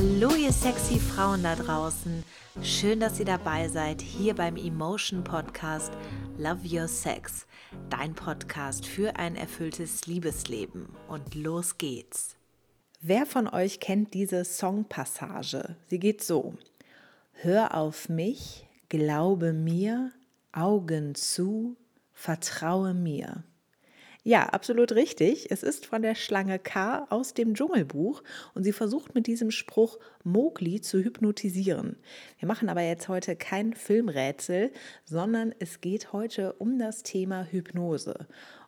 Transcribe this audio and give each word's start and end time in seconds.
Hallo 0.00 0.32
ihr 0.36 0.52
sexy 0.52 1.00
Frauen 1.00 1.42
da 1.42 1.56
draußen. 1.56 2.22
Schön, 2.62 3.00
dass 3.00 3.18
ihr 3.18 3.24
dabei 3.24 3.66
seid 3.66 4.00
hier 4.00 4.32
beim 4.32 4.54
Emotion 4.54 5.24
Podcast 5.24 5.90
Love 6.38 6.60
Your 6.62 6.86
Sex, 6.86 7.48
dein 7.90 8.14
Podcast 8.14 8.86
für 8.86 9.16
ein 9.16 9.34
erfülltes 9.34 10.06
Liebesleben. 10.06 10.86
Und 11.08 11.34
los 11.34 11.78
geht's. 11.78 12.36
Wer 13.00 13.26
von 13.26 13.48
euch 13.48 13.80
kennt 13.80 14.14
diese 14.14 14.44
Songpassage? 14.44 15.74
Sie 15.88 15.98
geht 15.98 16.22
so. 16.22 16.54
Hör 17.32 17.74
auf 17.74 18.08
mich, 18.08 18.68
glaube 18.88 19.52
mir, 19.52 20.12
Augen 20.52 21.16
zu, 21.16 21.76
vertraue 22.14 22.94
mir. 22.94 23.42
Ja, 24.28 24.50
absolut 24.50 24.92
richtig. 24.92 25.50
Es 25.50 25.62
ist 25.62 25.86
von 25.86 26.02
der 26.02 26.14
Schlange 26.14 26.58
K 26.58 27.06
aus 27.08 27.32
dem 27.32 27.54
Dschungelbuch 27.54 28.22
und 28.52 28.62
sie 28.62 28.72
versucht 28.72 29.14
mit 29.14 29.26
diesem 29.26 29.50
Spruch 29.50 29.98
Mowgli 30.22 30.82
zu 30.82 30.98
hypnotisieren. 30.98 31.96
Wir 32.38 32.46
machen 32.46 32.68
aber 32.68 32.82
jetzt 32.82 33.08
heute 33.08 33.36
kein 33.36 33.72
Filmrätsel, 33.72 34.70
sondern 35.06 35.54
es 35.60 35.80
geht 35.80 36.12
heute 36.12 36.52
um 36.58 36.78
das 36.78 37.04
Thema 37.04 37.44
Hypnose 37.44 38.26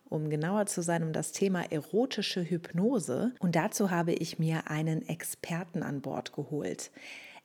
um 0.09 0.31
genauer 0.31 0.65
zu 0.65 0.81
sein, 0.81 1.03
um 1.03 1.13
das 1.13 1.31
Thema 1.31 1.71
erotische 1.71 2.43
Hypnose. 2.43 3.33
Und 3.39 3.55
dazu 3.55 3.91
habe 3.91 4.13
ich 4.13 4.39
mir 4.39 4.67
einen 4.67 5.07
Experten 5.07 5.83
an 5.83 6.01
Bord 6.01 6.33
geholt. 6.33 6.89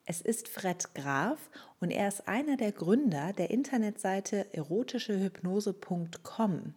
Es 0.06 0.22
ist 0.22 0.48
Fred 0.48 0.94
Graf 0.94 1.50
und 1.81 1.91
er 1.91 2.09
ist 2.09 2.27
einer 2.27 2.56
der 2.56 2.72
Gründer 2.72 3.34
der 3.34 3.50
Internetseite 3.50 4.47
erotischehypnose.com. 4.55 6.72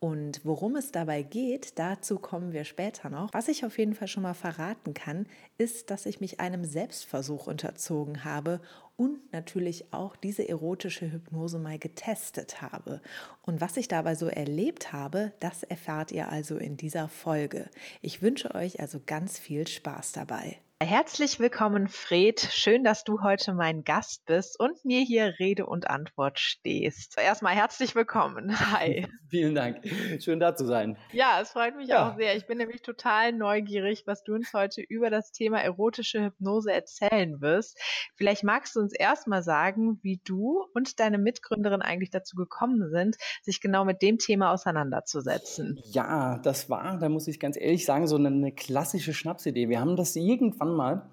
Und 0.00 0.42
worum 0.44 0.76
es 0.76 0.92
dabei 0.92 1.22
geht, 1.22 1.78
dazu 1.78 2.18
kommen 2.18 2.52
wir 2.52 2.64
später 2.64 3.08
noch. 3.08 3.32
Was 3.32 3.48
ich 3.48 3.64
auf 3.64 3.78
jeden 3.78 3.94
Fall 3.94 4.08
schon 4.08 4.22
mal 4.22 4.34
verraten 4.34 4.92
kann, 4.92 5.26
ist, 5.56 5.90
dass 5.90 6.04
ich 6.04 6.20
mich 6.20 6.40
einem 6.40 6.64
Selbstversuch 6.64 7.46
unterzogen 7.46 8.24
habe 8.24 8.60
und 8.96 9.32
natürlich 9.32 9.92
auch 9.92 10.14
diese 10.16 10.48
erotische 10.48 11.10
Hypnose 11.10 11.58
mal 11.58 11.78
getestet 11.78 12.60
habe. 12.60 13.00
Und 13.42 13.60
was 13.60 13.76
ich 13.76 13.88
dabei 13.88 14.14
so 14.14 14.26
erlebt 14.26 14.92
habe, 14.92 15.32
das 15.40 15.62
erfahrt 15.62 16.12
ihr 16.12 16.28
also 16.28 16.58
in 16.58 16.76
dieser 16.76 17.08
Folge. 17.08 17.70
Ich 18.02 18.22
wünsche 18.22 18.54
euch 18.54 18.80
also 18.80 19.00
ganz 19.04 19.38
viel 19.38 19.66
Spaß 19.66 20.12
dabei. 20.12 20.58
Herzlich 20.82 21.38
willkommen, 21.38 21.86
Fred. 21.86 22.40
Schön, 22.40 22.82
dass 22.82 23.04
du 23.04 23.22
heute 23.22 23.54
mein 23.54 23.84
Gast 23.84 24.26
bist 24.26 24.58
und 24.58 24.84
mir 24.84 25.00
hier 25.02 25.38
Rede 25.38 25.66
und 25.66 25.88
Antwort 25.88 26.40
stehst. 26.40 27.16
Erstmal 27.16 27.54
herzlich 27.54 27.94
willkommen. 27.94 28.52
Hi. 28.72 29.06
Vielen 29.28 29.54
Dank. 29.54 29.78
Schön 30.18 30.40
da 30.40 30.56
zu 30.56 30.66
sein. 30.66 30.98
Ja, 31.12 31.38
es 31.40 31.52
freut 31.52 31.76
mich 31.76 31.88
ja. 31.88 32.10
auch 32.10 32.16
sehr. 32.16 32.36
Ich 32.36 32.46
bin 32.46 32.58
nämlich 32.58 32.82
total 32.82 33.32
neugierig, 33.32 34.02
was 34.06 34.24
du 34.24 34.34
uns 34.34 34.52
heute 34.52 34.82
über 34.82 35.10
das 35.10 35.30
Thema 35.30 35.60
erotische 35.60 36.24
Hypnose 36.24 36.72
erzählen 36.72 37.40
wirst. 37.40 37.78
Vielleicht 38.16 38.42
magst 38.42 38.74
du 38.74 38.80
uns 38.80 38.92
erstmal 38.92 39.44
sagen, 39.44 40.00
wie 40.02 40.20
du 40.24 40.66
und 40.74 40.98
deine 40.98 41.18
Mitgründerin 41.18 41.82
eigentlich 41.82 42.10
dazu 42.10 42.36
gekommen 42.36 42.90
sind, 42.90 43.16
sich 43.42 43.60
genau 43.60 43.84
mit 43.84 44.02
dem 44.02 44.18
Thema 44.18 44.52
auseinanderzusetzen. 44.52 45.80
Ja, 45.84 46.38
das 46.38 46.68
war, 46.68 46.98
da 46.98 47.08
muss 47.08 47.28
ich 47.28 47.38
ganz 47.38 47.56
ehrlich 47.56 47.86
sagen, 47.86 48.08
so 48.08 48.16
eine 48.16 48.52
klassische 48.52 49.14
Schnapsidee. 49.14 49.68
Wir 49.68 49.80
haben 49.80 49.96
das 49.96 50.16
irgendwann 50.16 50.63
mal 50.72 51.10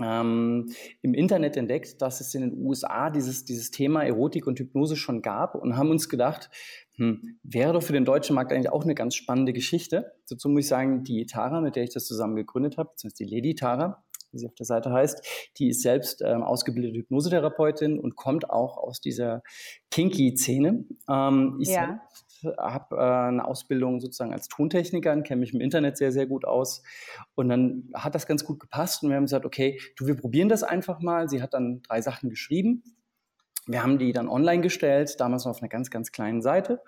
ähm, 0.00 0.72
im 1.02 1.14
Internet 1.14 1.56
entdeckt, 1.56 2.00
dass 2.00 2.20
es 2.20 2.34
in 2.34 2.42
den 2.42 2.64
USA 2.64 3.10
dieses, 3.10 3.44
dieses 3.44 3.70
Thema 3.70 4.02
Erotik 4.02 4.46
und 4.46 4.58
Hypnose 4.58 4.96
schon 4.96 5.22
gab 5.22 5.54
und 5.54 5.76
haben 5.76 5.90
uns 5.90 6.08
gedacht, 6.08 6.50
hm, 6.96 7.38
wäre 7.42 7.72
doch 7.72 7.82
für 7.82 7.92
den 7.92 8.04
deutschen 8.04 8.34
Markt 8.34 8.52
eigentlich 8.52 8.72
auch 8.72 8.84
eine 8.84 8.94
ganz 8.94 9.14
spannende 9.14 9.52
Geschichte. 9.52 10.12
Dazu 10.28 10.48
muss 10.48 10.60
ich 10.60 10.68
sagen, 10.68 11.04
die 11.04 11.26
Tara, 11.26 11.60
mit 11.60 11.76
der 11.76 11.84
ich 11.84 11.90
das 11.92 12.06
zusammen 12.06 12.36
gegründet 12.36 12.78
habe, 12.78 12.90
beziehungsweise 12.90 13.24
die 13.24 13.34
Lady 13.34 13.54
Tara, 13.54 14.02
wie 14.30 14.38
sie 14.38 14.46
auf 14.46 14.54
der 14.54 14.66
Seite 14.66 14.90
heißt, 14.90 15.26
die 15.58 15.68
ist 15.68 15.82
selbst 15.82 16.22
ähm, 16.22 16.42
ausgebildete 16.42 16.98
Hypnosetherapeutin 16.98 17.98
und 17.98 18.16
kommt 18.16 18.48
auch 18.48 18.78
aus 18.78 19.00
dieser 19.00 19.42
Kinky-Szene. 19.90 20.84
Ähm, 21.08 21.58
ich 21.60 21.68
ja. 21.68 22.00
Habe 22.58 22.96
äh, 22.96 23.00
eine 23.00 23.44
Ausbildung 23.44 24.00
sozusagen 24.00 24.32
als 24.32 24.48
Tontechniker, 24.48 25.20
kenne 25.22 25.40
mich 25.40 25.54
im 25.54 25.60
Internet 25.60 25.96
sehr, 25.96 26.12
sehr 26.12 26.26
gut 26.26 26.44
aus. 26.44 26.82
Und 27.34 27.48
dann 27.48 27.90
hat 27.94 28.14
das 28.14 28.26
ganz 28.26 28.44
gut 28.44 28.60
gepasst 28.60 29.02
und 29.02 29.10
wir 29.10 29.16
haben 29.16 29.24
gesagt, 29.24 29.44
okay, 29.44 29.80
du, 29.96 30.06
wir 30.06 30.16
probieren 30.16 30.48
das 30.48 30.62
einfach 30.62 31.00
mal. 31.00 31.28
Sie 31.28 31.42
hat 31.42 31.54
dann 31.54 31.82
drei 31.82 32.00
Sachen 32.00 32.30
geschrieben. 32.30 32.82
Wir 33.66 33.82
haben 33.82 33.98
die 33.98 34.12
dann 34.12 34.28
online 34.28 34.62
gestellt, 34.62 35.20
damals 35.20 35.44
noch 35.44 35.52
auf 35.52 35.62
einer 35.62 35.68
ganz, 35.68 35.90
ganz 35.90 36.10
kleinen 36.10 36.42
Seite. 36.42 36.80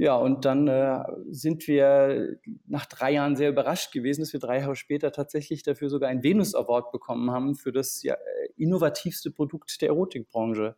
Ja, 0.00 0.16
und 0.16 0.46
dann 0.46 0.66
äh, 0.66 1.04
sind 1.28 1.68
wir 1.68 2.38
nach 2.66 2.86
drei 2.86 3.12
Jahren 3.12 3.36
sehr 3.36 3.50
überrascht 3.50 3.92
gewesen, 3.92 4.22
dass 4.22 4.32
wir 4.32 4.40
drei 4.40 4.60
Jahre 4.60 4.74
später 4.74 5.12
tatsächlich 5.12 5.62
dafür 5.62 5.90
sogar 5.90 6.08
einen 6.08 6.22
Venus 6.22 6.54
Award 6.54 6.90
bekommen 6.90 7.30
haben 7.30 7.54
für 7.54 7.70
das 7.70 8.02
ja, 8.02 8.16
innovativste 8.56 9.30
Produkt 9.30 9.78
der 9.82 9.90
Erotikbranche, 9.90 10.74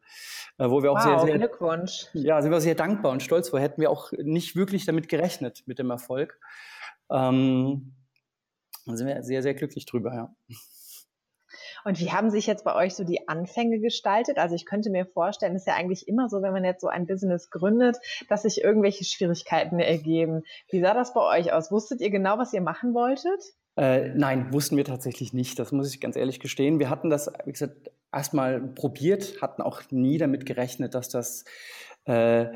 äh, 0.58 0.68
wo 0.68 0.82
wir 0.82 0.90
auch 0.90 0.96
wow, 0.96 1.20
sehr, 1.20 1.20
sehr 1.20 1.38
Glückwunsch. 1.38 2.08
Ja, 2.14 2.42
sind 2.42 2.50
wir 2.50 2.60
sehr 2.60 2.74
dankbar 2.74 3.12
und 3.12 3.22
stolz 3.22 3.50
vor. 3.50 3.60
Hätten 3.60 3.80
wir 3.80 3.90
auch 3.90 4.10
nicht 4.10 4.56
wirklich 4.56 4.86
damit 4.86 5.08
gerechnet 5.08 5.62
mit 5.66 5.78
dem 5.78 5.90
Erfolg. 5.90 6.40
Ähm, 7.08 7.94
da 8.86 8.96
sind 8.96 9.06
wir 9.06 9.22
sehr, 9.22 9.44
sehr 9.44 9.54
glücklich 9.54 9.86
drüber, 9.86 10.12
ja. 10.12 10.34
Und 11.84 12.00
wie 12.00 12.10
haben 12.10 12.30
sich 12.30 12.46
jetzt 12.46 12.64
bei 12.64 12.74
euch 12.74 12.94
so 12.94 13.04
die 13.04 13.28
Anfänge 13.28 13.80
gestaltet? 13.80 14.38
Also 14.38 14.54
ich 14.54 14.66
könnte 14.66 14.90
mir 14.90 15.06
vorstellen, 15.06 15.56
ist 15.56 15.66
ja 15.66 15.74
eigentlich 15.74 16.08
immer 16.08 16.28
so, 16.28 16.42
wenn 16.42 16.52
man 16.52 16.64
jetzt 16.64 16.80
so 16.80 16.88
ein 16.88 17.06
Business 17.06 17.50
gründet, 17.50 17.98
dass 18.28 18.42
sich 18.42 18.62
irgendwelche 18.62 19.04
Schwierigkeiten 19.04 19.78
ergeben. 19.78 20.42
Wie 20.70 20.80
sah 20.80 20.94
das 20.94 21.14
bei 21.14 21.38
euch 21.38 21.52
aus? 21.52 21.70
Wusstet 21.70 22.00
ihr 22.00 22.10
genau, 22.10 22.38
was 22.38 22.52
ihr 22.52 22.60
machen 22.60 22.94
wolltet? 22.94 23.42
Äh, 23.76 24.10
nein, 24.14 24.52
wussten 24.52 24.76
wir 24.76 24.84
tatsächlich 24.84 25.32
nicht. 25.32 25.58
Das 25.58 25.72
muss 25.72 25.92
ich 25.92 26.00
ganz 26.00 26.16
ehrlich 26.16 26.40
gestehen. 26.40 26.78
Wir 26.78 26.90
hatten 26.90 27.10
das, 27.10 27.32
wie 27.44 27.52
gesagt, 27.52 27.90
erstmal 28.12 28.60
probiert, 28.60 29.40
hatten 29.40 29.62
auch 29.62 29.82
nie 29.90 30.18
damit 30.18 30.44
gerechnet, 30.44 30.94
dass 30.94 31.08
das 31.08 31.44
äh, 32.04 32.46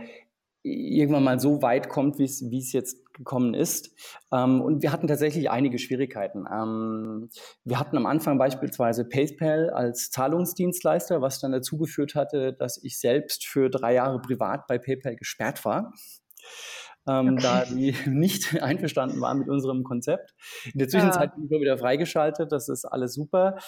irgendwann 0.63 1.25
mal 1.25 1.41
so 1.41 1.63
weit 1.63 1.89
kommt, 1.89 2.19
wie 2.19 2.25
es 2.25 2.73
jetzt 2.73 3.06
gekommen 3.17 3.55
ist. 3.55 3.91
Ähm, 4.33 4.61
und 4.61 4.83
wir 4.83 4.93
hatten 4.93 5.09
tatsächlich 5.09 5.51
einige 5.51 5.79
Schwierigkeiten. 5.79 6.47
Ähm, 6.53 7.29
wir 7.65 7.81
hatten 7.81 7.97
am 7.97 8.07
Anfang 8.07 8.39
beispielsweise 8.39 9.05
PayPal 9.05 9.71
als 9.71 10.11
Zahlungsdienstleister, 10.11 11.21
was 11.21 11.41
dann 11.41 11.53
dazu 11.53 11.79
geführt 11.79 12.15
hatte, 12.15 12.53
dass 12.53 12.83
ich 12.83 12.99
selbst 12.99 13.47
für 13.47 13.71
drei 13.71 13.95
Jahre 13.95 14.21
privat 14.21 14.67
bei 14.67 14.79
PayPal 14.79 15.17
gesperrt 15.17 15.65
war. 15.65 15.93
Ähm, 17.09 17.35
okay. 17.35 17.43
da 17.43 17.65
die 17.65 17.95
nicht 18.07 18.61
einverstanden 18.61 19.21
waren 19.21 19.39
mit 19.39 19.49
unserem 19.49 19.85
Konzept. 19.85 20.35
In 20.73 20.79
der 20.79 20.89
Zwischenzeit 20.89 21.31
ja. 21.31 21.35
bin 21.37 21.45
ich 21.45 21.61
wieder 21.61 21.79
freigeschaltet, 21.79 22.51
das 22.53 22.69
ist 22.69 22.85
alles 22.85 23.15
super. 23.15 23.59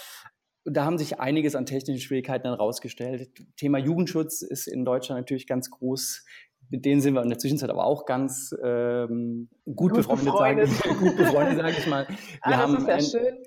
Da 0.64 0.84
haben 0.84 0.98
sich 0.98 1.18
einiges 1.18 1.54
an 1.54 1.64
technischen 1.64 2.00
Schwierigkeiten 2.00 2.44
dann 2.44 2.54
rausgestellt. 2.54 3.30
Thema 3.56 3.78
Jugendschutz 3.78 4.42
ist 4.42 4.66
in 4.66 4.84
Deutschland 4.84 5.20
natürlich 5.20 5.46
ganz 5.46 5.70
groß 5.70 6.24
mit 6.70 6.84
denen 6.84 7.00
sind 7.00 7.14
wir 7.14 7.22
in 7.22 7.28
der 7.28 7.38
Zwischenzeit 7.38 7.70
aber 7.70 7.84
auch 7.84 8.04
ganz 8.04 8.54
ähm, 8.62 9.48
gut, 9.64 9.76
gut 9.76 9.94
befreundet, 9.94 10.24
befreundet. 10.26 10.68
Sage, 10.68 10.94
gut 10.96 11.16
befreundet, 11.16 11.56
sage 11.58 11.76
ich 11.78 11.86
mal. 11.86 12.06
Wir 12.44 12.54
ah, 12.54 12.56
haben 12.56 12.86
ja 12.86 13.00
schön. 13.00 13.38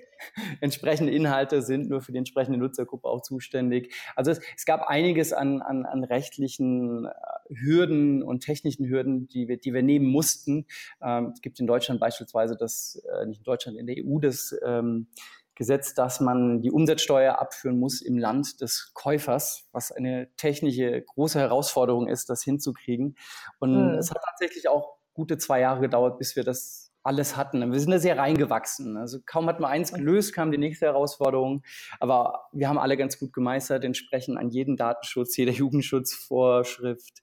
entsprechende 0.60 1.12
Inhalte 1.12 1.62
sind 1.62 1.88
nur 1.88 2.00
für 2.00 2.12
die 2.12 2.18
entsprechende 2.18 2.58
Nutzergruppe 2.58 3.08
auch 3.08 3.22
zuständig. 3.22 3.94
Also 4.16 4.30
es, 4.30 4.40
es 4.56 4.64
gab 4.64 4.82
einiges 4.82 5.32
an, 5.32 5.62
an, 5.62 5.84
an 5.84 6.04
rechtlichen 6.04 7.06
äh, 7.06 7.10
Hürden 7.54 8.22
und 8.22 8.40
technischen 8.40 8.88
Hürden, 8.88 9.28
die 9.28 9.48
wir, 9.48 9.56
die 9.56 9.74
wir 9.74 9.82
nehmen 9.82 10.06
mussten. 10.06 10.66
Ähm, 11.02 11.32
es 11.34 11.40
gibt 11.42 11.60
in 11.60 11.66
Deutschland 11.66 12.00
beispielsweise 12.00 12.56
das, 12.56 13.02
äh, 13.12 13.26
nicht 13.26 13.38
in 13.38 13.44
Deutschland, 13.44 13.78
in 13.78 13.86
der 13.86 13.96
EU 13.98 14.18
das 14.18 14.54
ähm, 14.64 15.08
Gesetz, 15.54 15.94
dass 15.94 16.20
man 16.20 16.60
die 16.60 16.70
Umsatzsteuer 16.70 17.38
abführen 17.38 17.78
muss 17.78 18.00
im 18.00 18.18
Land 18.18 18.60
des 18.60 18.92
Käufers, 18.94 19.68
was 19.72 19.92
eine 19.92 20.28
technische 20.36 21.02
große 21.02 21.38
Herausforderung 21.38 22.08
ist, 22.08 22.30
das 22.30 22.42
hinzukriegen. 22.42 23.16
Und 23.58 23.92
mhm. 23.92 23.98
es 23.98 24.10
hat 24.10 24.22
tatsächlich 24.24 24.68
auch 24.68 24.96
gute 25.14 25.38
zwei 25.38 25.60
Jahre 25.60 25.80
gedauert, 25.80 26.18
bis 26.18 26.36
wir 26.36 26.44
das 26.44 26.92
alles 27.02 27.36
hatten. 27.36 27.72
Wir 27.72 27.80
sind 27.80 27.90
da 27.90 27.98
sehr 27.98 28.16
reingewachsen. 28.16 28.96
Also 28.96 29.18
kaum 29.26 29.46
hat 29.46 29.60
man 29.60 29.70
eins 29.70 29.92
gelöst, 29.92 30.32
kam 30.32 30.52
die 30.52 30.58
nächste 30.58 30.86
Herausforderung. 30.86 31.62
Aber 31.98 32.46
wir 32.52 32.68
haben 32.68 32.78
alle 32.78 32.96
ganz 32.96 33.18
gut 33.18 33.32
gemeistert, 33.32 33.84
entsprechend 33.84 34.38
an 34.38 34.50
jeden 34.50 34.76
Datenschutz, 34.76 35.36
jeder 35.36 35.52
Jugendschutzvorschrift. 35.52 37.22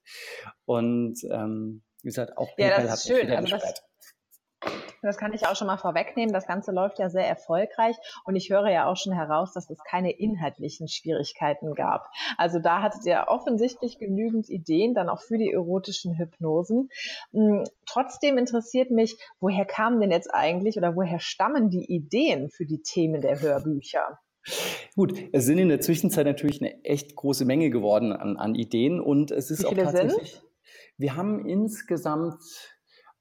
Und 0.66 1.18
ähm, 1.30 1.82
wie 2.02 2.08
gesagt, 2.08 2.36
auch 2.36 2.48
ja, 2.58 2.82
das 2.82 3.04
ist 3.04 3.08
schön. 3.08 3.30
Also 3.30 3.56
das, 3.56 3.82
das 5.02 5.16
kann 5.16 5.32
ich 5.32 5.46
auch 5.46 5.56
schon 5.56 5.66
mal 5.66 5.76
vorwegnehmen. 5.76 6.32
Das 6.32 6.46
Ganze 6.46 6.72
läuft 6.72 6.98
ja 6.98 7.08
sehr 7.08 7.26
erfolgreich 7.26 7.96
und 8.24 8.36
ich 8.36 8.50
höre 8.50 8.68
ja 8.68 8.86
auch 8.86 8.96
schon 8.96 9.12
heraus, 9.12 9.52
dass 9.52 9.70
es 9.70 9.78
keine 9.84 10.10
inhaltlichen 10.10 10.88
Schwierigkeiten 10.88 11.74
gab. 11.74 12.10
Also 12.36 12.58
da 12.58 12.82
hattet 12.82 13.06
ihr 13.06 13.24
offensichtlich 13.28 13.98
genügend 13.98 14.48
Ideen 14.48 14.94
dann 14.94 15.08
auch 15.08 15.22
für 15.22 15.38
die 15.38 15.50
erotischen 15.50 16.18
Hypnosen. 16.18 16.88
Hm, 17.32 17.64
trotzdem 17.86 18.38
interessiert 18.38 18.90
mich, 18.90 19.16
woher 19.40 19.64
kamen 19.64 20.00
denn 20.00 20.10
jetzt 20.10 20.32
eigentlich 20.32 20.76
oder 20.76 20.96
woher 20.96 21.18
stammen 21.18 21.70
die 21.70 21.84
Ideen 21.84 22.50
für 22.50 22.66
die 22.66 22.82
Themen 22.82 23.20
der 23.20 23.40
Hörbücher? 23.40 24.18
Gut, 24.96 25.14
es 25.32 25.44
sind 25.44 25.58
in 25.58 25.68
der 25.68 25.80
Zwischenzeit 25.80 26.26
natürlich 26.26 26.60
eine 26.60 26.82
echt 26.84 27.14
große 27.14 27.44
Menge 27.44 27.70
geworden 27.70 28.12
an, 28.12 28.36
an 28.36 28.54
Ideen 28.54 29.00
und 29.00 29.30
es 29.30 29.50
ist 29.50 29.64
auch 29.64 29.74
tatsächlich. 29.74 30.32
Sind? 30.32 30.44
Wir 30.96 31.16
haben 31.16 31.46
insgesamt 31.46 32.42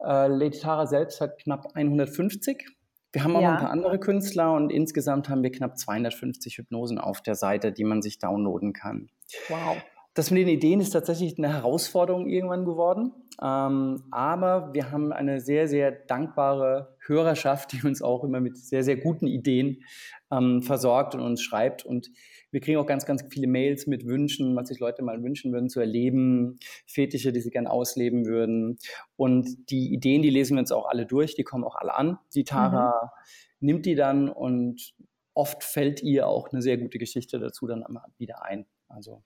äh, 0.04 0.28
Lady 0.28 0.60
Tara 0.60 0.86
selbst 0.88 1.22
hat 1.22 1.38
knapp 1.40 1.76
150 1.76 2.66
Wir 3.12 3.24
haben 3.24 3.36
auch 3.36 3.42
ja. 3.42 3.54
ein 3.54 3.60
paar 3.60 3.72
andere 3.72 4.00
Künstler 4.00 4.54
und 4.54 4.72
insgesamt 4.72 5.30
haben 5.30 5.44
wir 5.44 5.52
knapp 5.52 5.78
250 5.78 6.58
Hypnosen 6.58 6.98
auf 6.98 7.22
der 7.22 7.36
Seite, 7.36 7.72
die 7.72 7.84
man 7.84 8.02
sich 8.02 8.20
downloaden 8.20 8.74
kann. 8.74 9.10
Wow. 9.48 9.78
Das 10.16 10.32
mit 10.32 10.42
den 10.42 10.48
Ideen 10.48 10.82
ist 10.82 10.90
tatsächlich 10.90 11.38
eine 11.38 11.54
Herausforderung 11.54 12.28
irgendwann 12.28 12.66
geworden. 12.66 13.14
Ähm, 13.42 14.04
aber 14.12 14.74
wir 14.74 14.92
haben 14.92 15.14
eine 15.14 15.40
sehr, 15.40 15.68
sehr 15.68 15.92
dankbare 15.92 16.96
Hörerschaft, 17.06 17.72
die 17.72 17.86
uns 17.88 18.02
auch 18.02 18.24
immer 18.24 18.42
mit 18.42 18.58
sehr, 18.58 18.84
sehr 18.84 18.98
guten 18.98 19.28
Ideen 19.28 19.84
ähm, 20.32 20.62
versorgt 20.62 21.16
und 21.16 21.22
uns 21.22 21.42
schreibt. 21.42 21.86
Und 21.86 22.10
wir 22.52 22.60
kriegen 22.60 22.78
auch 22.80 22.86
ganz, 22.86 23.06
ganz 23.06 23.24
viele 23.30 23.48
Mails 23.48 23.88
mit 23.88 24.06
Wünschen, 24.06 24.56
was 24.56 24.68
sich 24.68 24.80
Leute 24.80 25.04
mal 25.04 25.22
wünschen 25.24 25.54
würden 25.54 25.70
zu 25.70 25.80
erleben, 25.80 26.60
Fetische, 26.86 27.32
die 27.32 27.42
sie 27.42 27.52
gerne 27.52 27.70
ausleben 27.70 28.26
würden. 28.26 28.78
Und 29.16 29.70
die 29.70 29.94
Ideen, 29.94 30.22
die 30.22 30.32
lesen 30.32 30.56
wir 30.56 30.62
uns 30.62 30.72
auch 30.72 30.88
alle 30.88 31.06
durch, 31.06 31.36
die 31.36 31.44
kommen 31.44 31.64
auch 31.64 31.76
alle 31.76 31.94
an. 31.94 32.18
Die 32.34 32.44
Tara 32.44 33.12
mhm. 33.60 33.68
nimmt 33.68 33.86
die 33.86 33.96
dann 33.96 34.28
und 34.30 34.96
oft 35.34 35.64
fällt 35.64 36.04
ihr 36.04 36.28
auch 36.28 36.50
eine 36.52 36.62
sehr 36.62 36.78
gute 36.78 36.98
Geschichte 36.98 37.40
dazu 37.40 37.68
dann 37.68 37.86
wieder 38.18 38.44
ein. 38.44 38.66
Also 38.88 39.24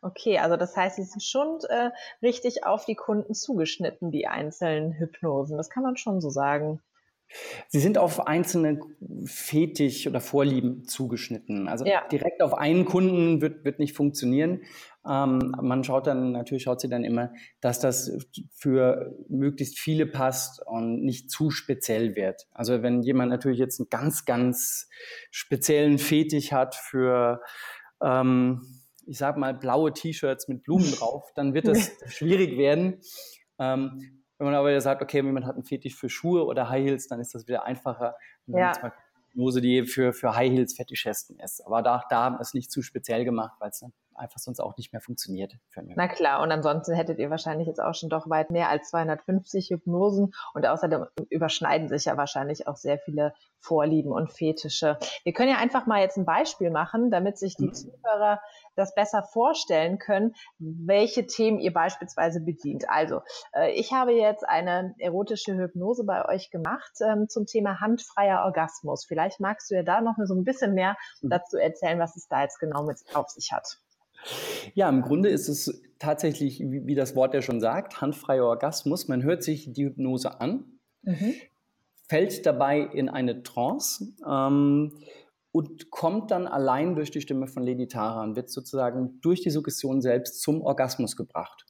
Okay, 0.00 0.38
also 0.38 0.56
das 0.56 0.76
heißt, 0.76 0.96
sie 0.96 1.02
sind 1.02 1.22
schon 1.22 1.58
äh, 1.68 1.90
richtig 2.22 2.64
auf 2.64 2.84
die 2.84 2.94
Kunden 2.94 3.34
zugeschnitten, 3.34 4.10
die 4.10 4.26
einzelnen 4.26 4.92
Hypnosen. 4.92 5.56
Das 5.56 5.70
kann 5.70 5.82
man 5.82 5.96
schon 5.96 6.20
so 6.20 6.30
sagen. 6.30 6.80
Sie 7.68 7.80
sind 7.80 7.98
auf 7.98 8.26
einzelne 8.26 8.80
Fetisch 9.26 10.06
oder 10.06 10.20
Vorlieben 10.20 10.84
zugeschnitten. 10.84 11.68
Also 11.68 11.84
ja. 11.84 12.06
direkt 12.08 12.40
auf 12.40 12.54
einen 12.54 12.86
Kunden 12.86 13.42
wird, 13.42 13.64
wird 13.64 13.78
nicht 13.78 13.94
funktionieren. 13.94 14.62
Ähm, 15.06 15.54
man 15.60 15.84
schaut 15.84 16.06
dann, 16.06 16.32
natürlich 16.32 16.62
schaut 16.62 16.80
sie 16.80 16.88
dann 16.88 17.04
immer, 17.04 17.32
dass 17.60 17.80
das 17.80 18.12
für 18.54 19.14
möglichst 19.28 19.78
viele 19.78 20.06
passt 20.06 20.62
und 20.66 21.04
nicht 21.04 21.30
zu 21.30 21.50
speziell 21.50 22.16
wird. 22.16 22.46
Also 22.52 22.82
wenn 22.82 23.02
jemand 23.02 23.30
natürlich 23.30 23.58
jetzt 23.58 23.78
einen 23.78 23.90
ganz, 23.90 24.24
ganz 24.24 24.88
speziellen 25.30 25.98
Fetisch 25.98 26.52
hat 26.52 26.74
für, 26.74 27.42
ähm, 28.02 28.77
ich 29.08 29.18
sag 29.18 29.36
mal, 29.36 29.54
blaue 29.54 29.92
T-Shirts 29.92 30.48
mit 30.48 30.62
Blumen 30.62 30.90
drauf, 30.98 31.32
dann 31.34 31.54
wird 31.54 31.66
das 31.66 31.90
schwierig 32.08 32.56
werden. 32.58 33.00
Ähm, 33.58 33.98
wenn 34.38 34.44
man 34.44 34.54
aber 34.54 34.80
sagt, 34.80 35.02
okay, 35.02 35.16
jemand 35.16 35.46
hat 35.46 35.56
einen 35.56 35.64
Fetisch 35.64 35.96
für 35.96 36.08
Schuhe 36.08 36.44
oder 36.44 36.68
High 36.68 36.84
Heels, 36.84 37.08
dann 37.08 37.18
ist 37.18 37.34
das 37.34 37.48
wieder 37.48 37.64
einfacher. 37.64 38.14
Ja. 38.46 38.72
Hypnose, 39.30 39.60
die 39.60 39.84
für, 39.84 40.12
für 40.12 40.36
High 40.36 40.52
Heels 40.52 40.74
Fetischisten 40.74 41.38
ist. 41.40 41.60
Aber 41.66 41.82
da, 41.82 42.04
da 42.08 42.24
haben 42.24 42.36
wir 42.36 42.40
es 42.40 42.54
nicht 42.54 42.70
zu 42.70 42.82
speziell 42.82 43.24
gemacht, 43.24 43.56
weil 43.58 43.70
es 43.70 43.80
dann 43.80 43.92
einfach 44.18 44.38
sonst 44.38 44.60
auch 44.60 44.76
nicht 44.76 44.92
mehr 44.92 45.00
funktioniert. 45.00 45.54
Na 45.96 46.08
klar, 46.08 46.42
und 46.42 46.52
ansonsten 46.52 46.94
hättet 46.94 47.18
ihr 47.18 47.30
wahrscheinlich 47.30 47.66
jetzt 47.66 47.80
auch 47.80 47.94
schon 47.94 48.08
doch 48.08 48.28
weit 48.28 48.50
mehr 48.50 48.68
als 48.68 48.90
250 48.90 49.70
Hypnosen 49.70 50.32
und 50.54 50.66
außerdem 50.66 51.06
überschneiden 51.30 51.88
sich 51.88 52.06
ja 52.06 52.16
wahrscheinlich 52.16 52.66
auch 52.66 52.76
sehr 52.76 52.98
viele 52.98 53.32
Vorlieben 53.60 54.12
und 54.12 54.32
Fetische. 54.32 54.98
Wir 55.24 55.32
können 55.32 55.50
ja 55.50 55.58
einfach 55.58 55.86
mal 55.86 56.00
jetzt 56.00 56.16
ein 56.16 56.24
Beispiel 56.24 56.70
machen, 56.70 57.10
damit 57.10 57.38
sich 57.38 57.56
die 57.56 57.66
mhm. 57.66 57.74
Zuhörer 57.74 58.40
das 58.76 58.94
besser 58.94 59.22
vorstellen 59.22 59.98
können, 59.98 60.34
welche 60.58 61.26
Themen 61.26 61.58
ihr 61.58 61.72
beispielsweise 61.72 62.40
bedient. 62.40 62.88
Also, 62.88 63.22
äh, 63.52 63.72
ich 63.72 63.92
habe 63.92 64.12
jetzt 64.12 64.48
eine 64.48 64.94
erotische 64.98 65.54
Hypnose 65.56 66.04
bei 66.04 66.24
euch 66.26 66.50
gemacht 66.50 66.92
ähm, 67.00 67.28
zum 67.28 67.46
Thema 67.46 67.80
handfreier 67.80 68.44
Orgasmus. 68.44 69.04
Vielleicht 69.04 69.40
magst 69.40 69.70
du 69.70 69.74
ja 69.74 69.82
da 69.82 70.00
noch 70.00 70.14
so 70.24 70.34
ein 70.34 70.44
bisschen 70.44 70.74
mehr 70.74 70.96
mhm. 71.20 71.30
dazu 71.30 71.56
erzählen, 71.56 71.98
was 71.98 72.16
es 72.16 72.28
da 72.28 72.42
jetzt 72.42 72.60
genau 72.60 72.84
mit 72.84 72.98
auf 73.14 73.28
sich 73.28 73.52
hat. 73.52 73.78
Ja, 74.74 74.88
im 74.88 75.02
Grunde 75.02 75.28
ist 75.28 75.48
es 75.48 75.82
tatsächlich, 75.98 76.60
wie, 76.60 76.86
wie 76.86 76.94
das 76.94 77.16
Wort 77.16 77.34
ja 77.34 77.42
schon 77.42 77.60
sagt, 77.60 78.00
handfreier 78.00 78.44
Orgasmus. 78.44 79.08
Man 79.08 79.22
hört 79.22 79.42
sich 79.42 79.72
die 79.72 79.86
Hypnose 79.86 80.40
an, 80.40 80.64
mhm. 81.02 81.34
fällt 82.08 82.46
dabei 82.46 82.80
in 82.80 83.08
eine 83.08 83.42
Trance 83.42 84.14
ähm, 84.26 84.98
und 85.52 85.90
kommt 85.90 86.30
dann 86.30 86.46
allein 86.46 86.94
durch 86.94 87.10
die 87.10 87.20
Stimme 87.20 87.46
von 87.46 87.62
Lady 87.64 87.88
Tara 87.88 88.22
und 88.22 88.36
wird 88.36 88.50
sozusagen 88.50 89.20
durch 89.20 89.40
die 89.40 89.50
Suggestion 89.50 90.00
selbst 90.00 90.42
zum 90.42 90.62
Orgasmus 90.62 91.16
gebracht. 91.16 91.64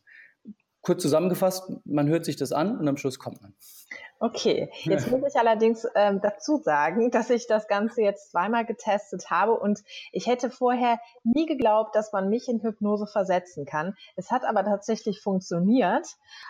Kurz 0.88 1.02
zusammengefasst, 1.02 1.70
man 1.84 2.08
hört 2.08 2.24
sich 2.24 2.36
das 2.36 2.50
an 2.50 2.78
und 2.78 2.88
am 2.88 2.96
Schluss 2.96 3.18
kommt 3.18 3.42
man. 3.42 3.52
Okay, 4.20 4.70
jetzt 4.84 5.10
muss 5.10 5.20
ich 5.34 5.38
allerdings 5.38 5.86
ähm, 5.94 6.22
dazu 6.22 6.62
sagen, 6.64 7.10
dass 7.10 7.28
ich 7.28 7.46
das 7.46 7.68
Ganze 7.68 8.00
jetzt 8.00 8.30
zweimal 8.30 8.64
getestet 8.64 9.28
habe 9.28 9.52
und 9.52 9.80
ich 10.12 10.26
hätte 10.26 10.48
vorher 10.48 10.98
nie 11.24 11.44
geglaubt, 11.44 11.94
dass 11.94 12.14
man 12.14 12.30
mich 12.30 12.48
in 12.48 12.62
Hypnose 12.62 13.06
versetzen 13.06 13.66
kann. 13.66 13.96
Es 14.16 14.30
hat 14.30 14.44
aber 14.46 14.64
tatsächlich 14.64 15.20
funktioniert. 15.20 16.06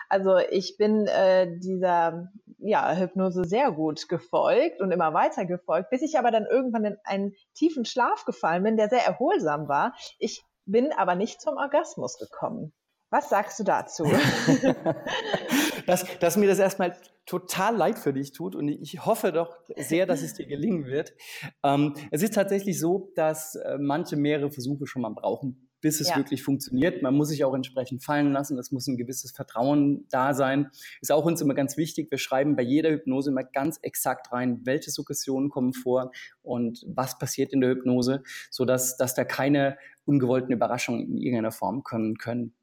Also 0.07 0.37
ich 0.37 0.77
bin 0.77 1.07
äh, 1.07 1.59
dieser 1.59 2.31
ja, 2.59 2.95
Hypnose 2.95 3.43
sehr 3.43 3.73
gut 3.73 4.07
gefolgt 4.07 4.79
und 4.79 4.93
immer 4.93 5.13
weiter 5.13 5.43
gefolgt, 5.43 5.89
bis 5.89 6.01
ich 6.01 6.17
aber 6.17 6.31
dann 6.31 6.45
irgendwann 6.45 6.85
in 6.85 6.97
einen 7.03 7.33
tiefen 7.55 7.83
Schlaf 7.83 8.23
gefallen 8.23 8.63
bin, 8.63 8.77
der 8.77 8.87
sehr 8.87 9.05
erholsam 9.05 9.67
war. 9.67 9.93
Ich 10.17 10.45
bin 10.65 10.93
aber 10.93 11.15
nicht 11.15 11.41
zum 11.41 11.57
Orgasmus 11.57 12.17
gekommen. 12.17 12.71
Was 13.09 13.29
sagst 13.29 13.59
du 13.59 13.63
dazu? 13.63 14.03
dass, 15.87 16.05
dass 16.19 16.37
mir 16.37 16.47
das 16.47 16.59
erstmal 16.59 16.95
total 17.25 17.75
leid 17.75 17.99
für 17.99 18.13
dich 18.13 18.31
tut 18.31 18.55
und 18.55 18.67
ich 18.67 19.05
hoffe 19.05 19.31
doch 19.31 19.55
sehr, 19.77 20.05
dass 20.05 20.21
es 20.21 20.33
dir 20.33 20.47
gelingen 20.47 20.85
wird. 20.85 21.13
Ähm, 21.63 21.95
es 22.11 22.23
ist 22.23 22.33
tatsächlich 22.33 22.79
so, 22.79 23.11
dass 23.15 23.55
äh, 23.55 23.77
manche 23.79 24.15
mehrere 24.15 24.51
Versuche 24.51 24.87
schon 24.87 25.03
mal 25.03 25.13
brauchen, 25.13 25.68
bis 25.81 26.01
es 26.01 26.09
ja. 26.09 26.17
wirklich 26.17 26.43
funktioniert. 26.43 27.01
Man 27.01 27.15
muss 27.15 27.29
sich 27.29 27.43
auch 27.43 27.53
entsprechend 27.53 28.03
fallen 28.03 28.31
lassen. 28.31 28.57
Es 28.57 28.71
muss 28.71 28.87
ein 28.87 28.97
gewisses 28.97 29.31
Vertrauen 29.31 30.05
da 30.09 30.33
sein. 30.33 30.69
Ist 31.01 31.11
auch 31.11 31.25
uns 31.25 31.41
immer 31.41 31.53
ganz 31.53 31.77
wichtig. 31.77 32.11
Wir 32.11 32.17
schreiben 32.17 32.55
bei 32.55 32.63
jeder 32.63 32.91
Hypnose 32.91 33.31
immer 33.31 33.43
ganz 33.43 33.79
exakt 33.81 34.31
rein, 34.31 34.61
welche 34.63 34.91
Suggestionen 34.91 35.49
kommen 35.49 35.73
vor 35.73 36.11
und 36.41 36.83
was 36.87 37.17
passiert 37.17 37.53
in 37.53 37.61
der 37.61 37.71
Hypnose, 37.71 38.23
sodass 38.49 38.97
dass 38.97 39.13
da 39.13 39.23
keine 39.23 39.77
ungewollten 40.05 40.51
Überraschungen 40.51 41.01
in 41.01 41.17
irgendeiner 41.17 41.51
Form 41.51 41.83
kommen 41.83 42.17
können. 42.17 42.55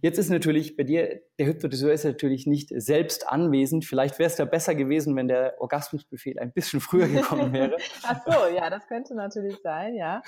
Jetzt 0.00 0.18
ist 0.18 0.30
natürlich 0.30 0.76
bei 0.76 0.84
dir, 0.84 1.20
der 1.38 1.46
Hypnotiseur 1.46 1.92
ist 1.92 2.04
natürlich 2.04 2.46
nicht 2.46 2.70
selbst 2.74 3.28
anwesend. 3.28 3.84
Vielleicht 3.84 4.18
wäre 4.18 4.28
es 4.28 4.36
da 4.36 4.46
besser 4.46 4.74
gewesen, 4.74 5.14
wenn 5.14 5.28
der 5.28 5.60
Orgasmusbefehl 5.60 6.38
ein 6.38 6.52
bisschen 6.52 6.80
früher 6.80 7.06
gekommen 7.08 7.52
wäre. 7.52 7.76
Ach 8.02 8.20
so, 8.24 8.54
ja, 8.54 8.70
das 8.70 8.86
könnte 8.86 9.14
natürlich 9.14 9.58
sein, 9.62 9.94
ja 9.94 10.22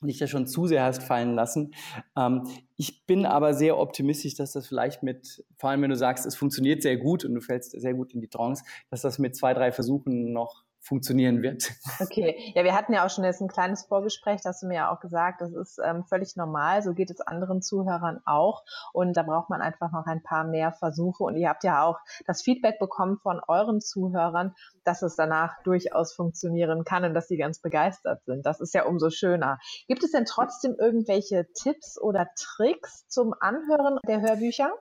nicht 0.00 0.20
da 0.20 0.26
schon 0.26 0.46
zu 0.46 0.66
sehr 0.66 0.84
hast 0.84 1.02
fallen 1.02 1.34
lassen. 1.34 1.72
Ähm, 2.16 2.44
ich 2.76 3.06
bin 3.06 3.24
aber 3.24 3.54
sehr 3.54 3.78
optimistisch, 3.78 4.34
dass 4.34 4.52
das 4.52 4.66
vielleicht 4.66 5.02
mit, 5.02 5.44
vor 5.56 5.70
allem 5.70 5.82
wenn 5.82 5.90
du 5.90 5.96
sagst, 5.96 6.26
es 6.26 6.36
funktioniert 6.36 6.82
sehr 6.82 6.96
gut 6.96 7.24
und 7.24 7.34
du 7.34 7.40
fällst 7.40 7.72
sehr 7.80 7.94
gut 7.94 8.12
in 8.12 8.20
die 8.20 8.28
Trance, 8.28 8.64
dass 8.90 9.00
das 9.00 9.18
mit 9.18 9.34
zwei, 9.36 9.54
drei 9.54 9.72
Versuchen 9.72 10.32
noch 10.32 10.65
funktionieren 10.86 11.42
wird. 11.42 11.72
Okay, 11.98 12.52
ja, 12.54 12.62
wir 12.62 12.74
hatten 12.74 12.92
ja 12.92 13.04
auch 13.04 13.10
schon 13.10 13.24
jetzt 13.24 13.40
ein 13.40 13.48
kleines 13.48 13.84
Vorgespräch, 13.84 14.40
da 14.42 14.50
hast 14.50 14.62
du 14.62 14.66
mir 14.66 14.74
ja 14.74 14.94
auch 14.94 15.00
gesagt, 15.00 15.40
das 15.40 15.52
ist 15.52 15.80
ähm, 15.82 16.04
völlig 16.04 16.36
normal, 16.36 16.82
so 16.82 16.92
geht 16.92 17.10
es 17.10 17.20
anderen 17.20 17.62
Zuhörern 17.62 18.20
auch 18.26 18.64
und 18.92 19.16
da 19.16 19.22
braucht 19.22 19.50
man 19.50 19.62
einfach 19.62 19.92
noch 19.92 20.06
ein 20.06 20.22
paar 20.22 20.44
mehr 20.44 20.72
Versuche 20.72 21.24
und 21.24 21.36
ihr 21.36 21.48
habt 21.48 21.64
ja 21.64 21.82
auch 21.82 21.98
das 22.26 22.42
Feedback 22.42 22.78
bekommen 22.78 23.18
von 23.18 23.40
euren 23.48 23.80
Zuhörern, 23.80 24.54
dass 24.84 25.02
es 25.02 25.16
danach 25.16 25.62
durchaus 25.64 26.12
funktionieren 26.12 26.84
kann 26.84 27.04
und 27.04 27.14
dass 27.14 27.28
sie 27.28 27.38
ganz 27.38 27.60
begeistert 27.60 28.22
sind. 28.24 28.44
Das 28.44 28.60
ist 28.60 28.74
ja 28.74 28.84
umso 28.84 29.10
schöner. 29.10 29.58
Gibt 29.88 30.04
es 30.04 30.12
denn 30.12 30.26
trotzdem 30.26 30.76
irgendwelche 30.78 31.46
Tipps 31.54 32.00
oder 32.00 32.28
Tricks 32.36 33.08
zum 33.08 33.34
Anhören 33.40 33.98
der 34.06 34.20
Hörbücher? 34.20 34.72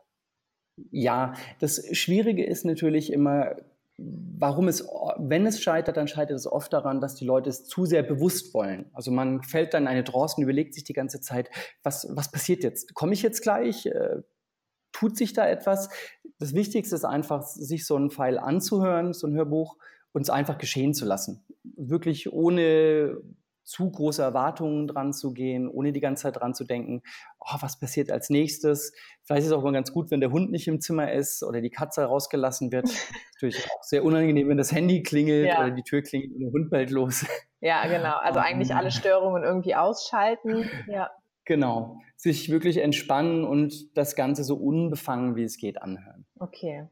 Ja, 0.92 1.34
das 1.60 1.82
Schwierige 1.94 2.46
ist 2.46 2.66
natürlich 2.66 3.12
immer 3.12 3.56
warum 3.98 4.68
es, 4.68 4.88
wenn 5.18 5.46
es 5.46 5.62
scheitert, 5.62 5.98
dann 5.98 6.08
scheitert 6.08 6.38
es 6.38 6.48
oft 6.48 6.74
daran, 6.74 7.00
dass 7.00 7.16
die 7.16 7.26
Leute 7.26 7.50
es 7.50 7.66
zu 7.66 7.86
sehr 7.86 8.04
bewusst 8.04 8.54
wollen. 8.54 8.90
Also 8.94 9.12
man 9.12 9.42
fällt 9.44 9.74
dann 9.74 9.84
in 9.84 9.88
eine 9.88 10.04
und 10.38 10.44
überlegt 10.44 10.74
sich 10.74 10.84
die 10.84 10.94
ganze 10.94 11.22
Zeit, 11.22 11.50
was, 11.84 12.08
was 12.12 12.32
passiert 12.32 12.64
jetzt? 12.64 12.94
Komme 12.94 13.14
ich 13.14 13.22
jetzt 13.22 13.42
gleich? 13.42 13.86
Äh, 13.86 14.22
tut 14.92 15.18
sich 15.18 15.34
da 15.34 15.48
etwas? 15.48 15.90
Das 16.40 16.54
Wichtigste 16.54 16.96
ist 16.96 17.06
einfach, 17.06 17.44
sich 17.44 17.86
so 17.86 17.96
einen 17.96 18.12
Pfeil 18.12 18.38
anzuhören, 18.38 19.14
so 19.14 19.28
ein 19.28 19.36
Hörbuch, 19.36 19.78
und 20.16 20.22
es 20.22 20.30
einfach 20.30 20.58
geschehen 20.58 20.94
zu 20.94 21.04
lassen. 21.04 21.46
Wirklich 21.76 22.32
ohne 22.32 23.18
zu 23.66 23.90
große 23.90 24.22
Erwartungen 24.22 24.88
dran 24.88 25.12
zu 25.12 25.34
gehen, 25.34 25.68
ohne 25.68 25.92
die 25.92 26.00
ganze 26.00 26.24
Zeit 26.24 26.38
dran 26.38 26.54
zu 26.54 26.64
denken, 26.64 27.02
oh, 27.40 27.58
was 27.60 27.80
passiert 27.80 28.12
als 28.12 28.30
nächstes. 28.30 28.94
Vielleicht 29.24 29.42
ist 29.42 29.48
es 29.48 29.54
auch 29.54 29.64
mal 29.64 29.74
ganz 29.74 29.92
gut, 29.92 30.12
wenn 30.12 30.22
der 30.22 30.32
Hund 30.32 30.52
nicht 30.52 30.68
im 30.68 30.80
Zimmer 30.80 31.12
ist 31.12 31.44
oder 31.44 31.62
die 31.62 31.72
Katze 31.72 32.06
rausgelassen 32.06 32.72
wird. 32.72 32.86
Natürlich 33.34 33.66
auch 33.66 33.84
sehr 33.84 34.06
unangenehm, 34.06 34.48
wenn 34.48 34.58
das 34.58 34.72
Handy 34.72 35.04
klingelt 35.04 35.48
ja. 35.48 35.60
oder 35.60 35.72
die 35.72 35.84
Tür 35.84 36.04
klingelt 36.04 36.34
und 36.34 36.40
der 36.42 36.52
Hund 36.52 36.70
bellt 36.70 36.92
los. 36.92 37.26
Ja, 37.60 37.88
genau. 37.88 38.18
Also 38.18 38.40
eigentlich 38.40 38.76
alle 38.76 38.92
Störungen 38.92 39.44
irgendwie 39.44 39.76
ausschalten. 39.76 40.70
Ja. 40.88 41.10
Genau. 41.46 42.00
Sich 42.16 42.50
wirklich 42.50 42.78
entspannen 42.78 43.44
und 43.44 43.98
das 43.98 44.16
Ganze 44.16 44.44
so 44.44 44.56
unbefangen 44.56 45.36
wie 45.36 45.44
es 45.44 45.58
geht 45.58 45.82
anhören. 45.82 46.26
Okay. 46.40 46.88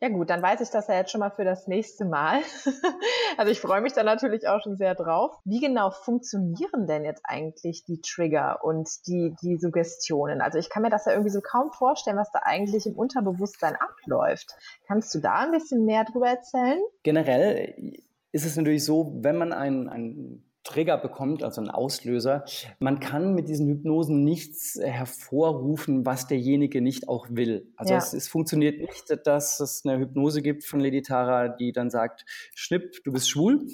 Ja 0.00 0.08
gut, 0.08 0.30
dann 0.30 0.42
weiß 0.42 0.60
ich 0.60 0.70
das 0.70 0.88
ja 0.88 0.94
jetzt 0.94 1.10
schon 1.10 1.20
mal 1.20 1.30
für 1.30 1.44
das 1.44 1.66
nächste 1.66 2.04
Mal. 2.04 2.40
also 3.36 3.50
ich 3.50 3.60
freue 3.60 3.80
mich 3.80 3.92
da 3.92 4.02
natürlich 4.02 4.48
auch 4.48 4.60
schon 4.62 4.76
sehr 4.76 4.94
drauf. 4.94 5.38
Wie 5.44 5.60
genau 5.60 5.90
funktionieren 5.90 6.86
denn 6.86 7.04
jetzt 7.04 7.22
eigentlich 7.24 7.84
die 7.84 8.00
Trigger 8.00 8.64
und 8.64 8.88
die, 9.06 9.34
die 9.42 9.56
Suggestionen? 9.56 10.40
Also 10.40 10.58
ich 10.58 10.70
kann 10.70 10.82
mir 10.82 10.90
das 10.90 11.06
ja 11.06 11.12
irgendwie 11.12 11.30
so 11.30 11.40
kaum 11.40 11.72
vorstellen, 11.72 12.16
was 12.16 12.30
da 12.32 12.40
eigentlich 12.42 12.86
im 12.86 12.94
Unterbewusstsein 12.94 13.76
abläuft. 13.76 14.54
Kannst 14.86 15.14
du 15.14 15.20
da 15.20 15.40
ein 15.40 15.52
bisschen 15.52 15.84
mehr 15.84 16.04
drüber 16.04 16.28
erzählen? 16.28 16.80
Generell 17.02 17.94
ist 18.32 18.46
es 18.46 18.56
natürlich 18.56 18.84
so, 18.84 19.12
wenn 19.20 19.36
man 19.36 19.52
einen, 19.52 19.88
einen 19.88 20.51
Trigger 20.64 20.96
bekommt, 20.96 21.42
also 21.42 21.60
einen 21.60 21.70
Auslöser, 21.70 22.44
man 22.78 23.00
kann 23.00 23.34
mit 23.34 23.48
diesen 23.48 23.68
Hypnosen 23.68 24.22
nichts 24.22 24.78
hervorrufen, 24.80 26.06
was 26.06 26.26
derjenige 26.26 26.80
nicht 26.80 27.08
auch 27.08 27.26
will. 27.30 27.72
Also 27.76 27.94
ja. 27.94 27.98
es, 27.98 28.12
es, 28.12 28.28
funktioniert 28.28 28.80
nicht, 28.80 29.26
dass 29.26 29.60
es 29.60 29.84
eine 29.84 29.98
Hypnose 29.98 30.42
gibt 30.42 30.64
von 30.64 30.80
Lady 30.80 31.02
Tara, 31.02 31.48
die 31.48 31.72
dann 31.72 31.90
sagt, 31.90 32.24
Schnipp, 32.54 33.02
du 33.04 33.12
bist 33.12 33.28
schwul. 33.28 33.66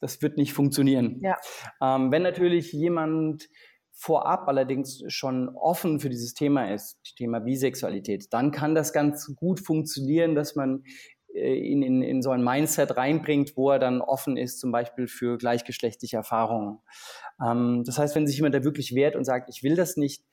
Das 0.00 0.20
wird 0.20 0.36
nicht 0.36 0.52
funktionieren. 0.52 1.20
Ja. 1.22 1.36
Ähm, 1.80 2.10
wenn 2.10 2.22
natürlich 2.22 2.72
jemand 2.72 3.48
vorab 3.92 4.48
allerdings 4.48 5.04
schon 5.06 5.48
offen 5.50 6.00
für 6.00 6.08
dieses 6.08 6.34
Thema 6.34 6.72
ist, 6.74 6.98
das 7.04 7.14
Thema 7.14 7.38
Bisexualität, 7.38 8.32
dann 8.32 8.50
kann 8.50 8.74
das 8.74 8.92
ganz 8.92 9.32
gut 9.36 9.60
funktionieren, 9.60 10.34
dass 10.34 10.56
man 10.56 10.82
äh, 11.34 11.54
ihn 11.54 11.82
in, 11.82 12.02
in 12.02 12.22
so 12.22 12.30
ein 12.30 12.42
Mindset 12.42 12.96
reinbringt, 12.96 13.56
wo 13.56 13.70
er 13.70 13.78
dann 13.78 14.00
offen 14.00 14.36
ist, 14.36 14.60
zum 14.60 14.72
Beispiel 14.72 15.06
für 15.06 15.38
gleichgeschlechtliche 15.38 16.16
Erfahrungen. 16.16 16.78
Ähm, 17.44 17.82
das 17.84 17.98
heißt, 17.98 18.14
wenn 18.14 18.26
sich 18.26 18.36
jemand 18.36 18.54
da 18.54 18.64
wirklich 18.64 18.94
wehrt 18.94 19.16
und 19.16 19.24
sagt, 19.24 19.48
ich 19.48 19.62
will 19.62 19.76
das 19.76 19.96
nicht, 19.96 20.24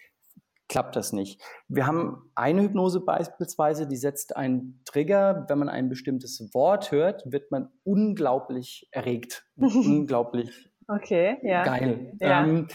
klappt 0.68 0.96
das 0.96 1.14
nicht. 1.14 1.42
Wir 1.68 1.88
haben 1.88 2.32
eine 2.36 2.62
Hypnose 2.62 3.02
beispielsweise, 3.02 3.88
die 3.88 3.98
setzt 3.98 4.36
einen 4.36 4.82
Trigger. 4.86 5.46
Wenn 5.50 5.58
man 5.58 5.70
ein 5.70 5.90
bestimmtes 5.90 6.54
Wort 6.54 6.92
hört, 6.92 7.24
wird 7.26 7.50
man 7.50 7.70
unglaublich 7.84 8.88
erregt. 8.92 9.48
unglaublich 9.58 10.70
okay, 10.90 11.38
ja. 11.44 11.64
geil. 11.64 12.14
Ja. 12.20 12.44
Ähm, 12.44 12.68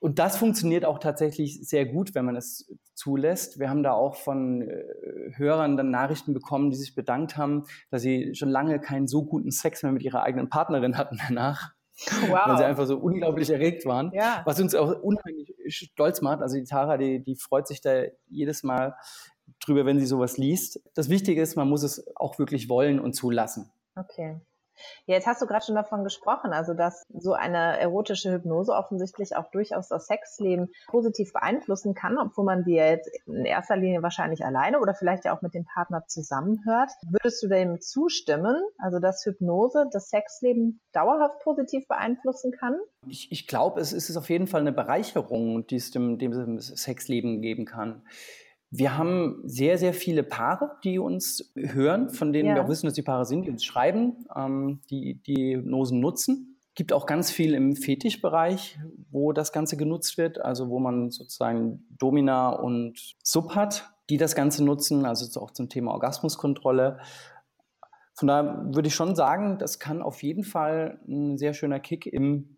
und 0.00 0.18
das 0.18 0.36
funktioniert 0.36 0.84
auch 0.84 0.98
tatsächlich 0.98 1.66
sehr 1.66 1.86
gut, 1.86 2.14
wenn 2.14 2.24
man 2.24 2.36
es 2.36 2.72
zulässt. 2.94 3.58
Wir 3.58 3.68
haben 3.70 3.82
da 3.82 3.92
auch 3.92 4.16
von 4.16 4.62
äh, 4.62 4.84
Hörern 5.36 5.76
dann 5.76 5.90
Nachrichten 5.90 6.32
bekommen, 6.32 6.70
die 6.70 6.76
sich 6.76 6.94
bedankt 6.94 7.36
haben, 7.36 7.64
dass 7.90 8.02
sie 8.02 8.34
schon 8.34 8.48
lange 8.48 8.80
keinen 8.80 9.06
so 9.06 9.24
guten 9.24 9.50
Sex 9.50 9.82
mehr 9.82 9.92
mit 9.92 10.02
ihrer 10.02 10.22
eigenen 10.22 10.48
Partnerin 10.48 10.96
hatten 10.96 11.18
danach. 11.28 11.72
Wow. 12.28 12.46
Weil 12.46 12.58
sie 12.58 12.64
einfach 12.64 12.86
so 12.86 12.98
unglaublich 12.98 13.48
erregt 13.48 13.86
waren. 13.86 14.10
Ja. 14.12 14.42
Was 14.44 14.60
uns 14.60 14.74
auch 14.74 15.00
unheimlich 15.00 15.54
stolz 15.68 16.20
macht. 16.20 16.42
Also 16.42 16.56
die 16.56 16.64
Tara, 16.64 16.98
die, 16.98 17.22
die 17.22 17.36
freut 17.36 17.66
sich 17.66 17.80
da 17.80 18.02
jedes 18.28 18.62
Mal 18.62 18.94
drüber, 19.60 19.86
wenn 19.86 19.98
sie 19.98 20.06
sowas 20.06 20.36
liest. 20.36 20.80
Das 20.94 21.08
Wichtige 21.08 21.40
ist, 21.40 21.56
man 21.56 21.68
muss 21.68 21.82
es 21.82 22.06
auch 22.16 22.38
wirklich 22.38 22.68
wollen 22.68 23.00
und 23.00 23.14
zulassen. 23.14 23.70
Okay. 23.94 24.40
Ja, 25.06 25.14
jetzt 25.14 25.26
hast 25.26 25.42
du 25.42 25.46
gerade 25.46 25.64
schon 25.64 25.74
davon 25.74 26.04
gesprochen, 26.04 26.52
also 26.52 26.74
dass 26.74 27.04
so 27.08 27.32
eine 27.32 27.78
erotische 27.78 28.32
Hypnose 28.32 28.72
offensichtlich 28.72 29.36
auch 29.36 29.50
durchaus 29.50 29.88
das 29.88 30.06
Sexleben 30.06 30.70
positiv 30.88 31.32
beeinflussen 31.32 31.94
kann, 31.94 32.18
obwohl 32.18 32.44
man 32.44 32.64
die 32.64 32.74
jetzt 32.74 33.10
in 33.26 33.44
erster 33.44 33.76
Linie 33.76 34.02
wahrscheinlich 34.02 34.44
alleine 34.44 34.80
oder 34.80 34.94
vielleicht 34.94 35.24
ja 35.24 35.36
auch 35.36 35.42
mit 35.42 35.54
dem 35.54 35.64
Partner 35.64 36.04
zusammenhört. 36.06 36.90
Würdest 37.08 37.42
du 37.42 37.48
dem 37.48 37.80
zustimmen, 37.80 38.56
also 38.78 38.98
dass 38.98 39.24
Hypnose 39.24 39.86
das 39.92 40.08
Sexleben 40.08 40.80
dauerhaft 40.92 41.40
positiv 41.42 41.86
beeinflussen 41.88 42.52
kann? 42.52 42.76
Ich, 43.08 43.30
ich 43.30 43.46
glaube, 43.46 43.80
es 43.80 43.92
ist 43.92 44.16
auf 44.16 44.30
jeden 44.30 44.46
Fall 44.46 44.60
eine 44.60 44.72
Bereicherung, 44.72 45.66
die 45.66 45.76
es 45.76 45.90
dem, 45.90 46.18
dem 46.18 46.60
Sexleben 46.60 47.40
geben 47.40 47.64
kann. 47.64 48.02
Wir 48.70 48.98
haben 48.98 49.42
sehr, 49.44 49.78
sehr 49.78 49.94
viele 49.94 50.22
Paare, 50.22 50.72
die 50.82 50.98
uns 50.98 51.52
hören, 51.54 52.10
von 52.10 52.32
denen 52.32 52.48
ja. 52.48 52.54
wir 52.56 52.64
auch 52.64 52.68
wissen, 52.68 52.86
dass 52.86 52.94
die 52.94 53.02
Paare 53.02 53.24
sind, 53.24 53.46
die 53.46 53.50
uns 53.50 53.64
schreiben, 53.64 54.26
ähm, 54.34 54.80
die 54.90 55.22
die 55.22 55.56
Hypnosen 55.56 56.00
nutzen. 56.00 56.58
Es 56.68 56.74
gibt 56.74 56.92
auch 56.92 57.06
ganz 57.06 57.30
viel 57.30 57.54
im 57.54 57.76
Fetischbereich, 57.76 58.78
wo 59.10 59.32
das 59.32 59.52
Ganze 59.52 59.76
genutzt 59.76 60.18
wird, 60.18 60.40
also 60.40 60.68
wo 60.68 60.78
man 60.78 61.10
sozusagen 61.10 61.86
Domina 61.90 62.50
und 62.50 63.14
Sub 63.22 63.54
hat, 63.54 63.90
die 64.10 64.18
das 64.18 64.34
Ganze 64.34 64.64
nutzen, 64.64 65.06
also 65.06 65.40
auch 65.40 65.52
zum 65.52 65.68
Thema 65.68 65.92
Orgasmuskontrolle. 65.92 66.98
Von 68.14 68.28
daher 68.28 68.66
würde 68.72 68.88
ich 68.88 68.94
schon 68.94 69.14
sagen, 69.14 69.58
das 69.58 69.78
kann 69.78 70.02
auf 70.02 70.22
jeden 70.22 70.44
Fall 70.44 71.00
ein 71.08 71.38
sehr 71.38 71.54
schöner 71.54 71.80
Kick 71.80 72.06
im 72.06 72.55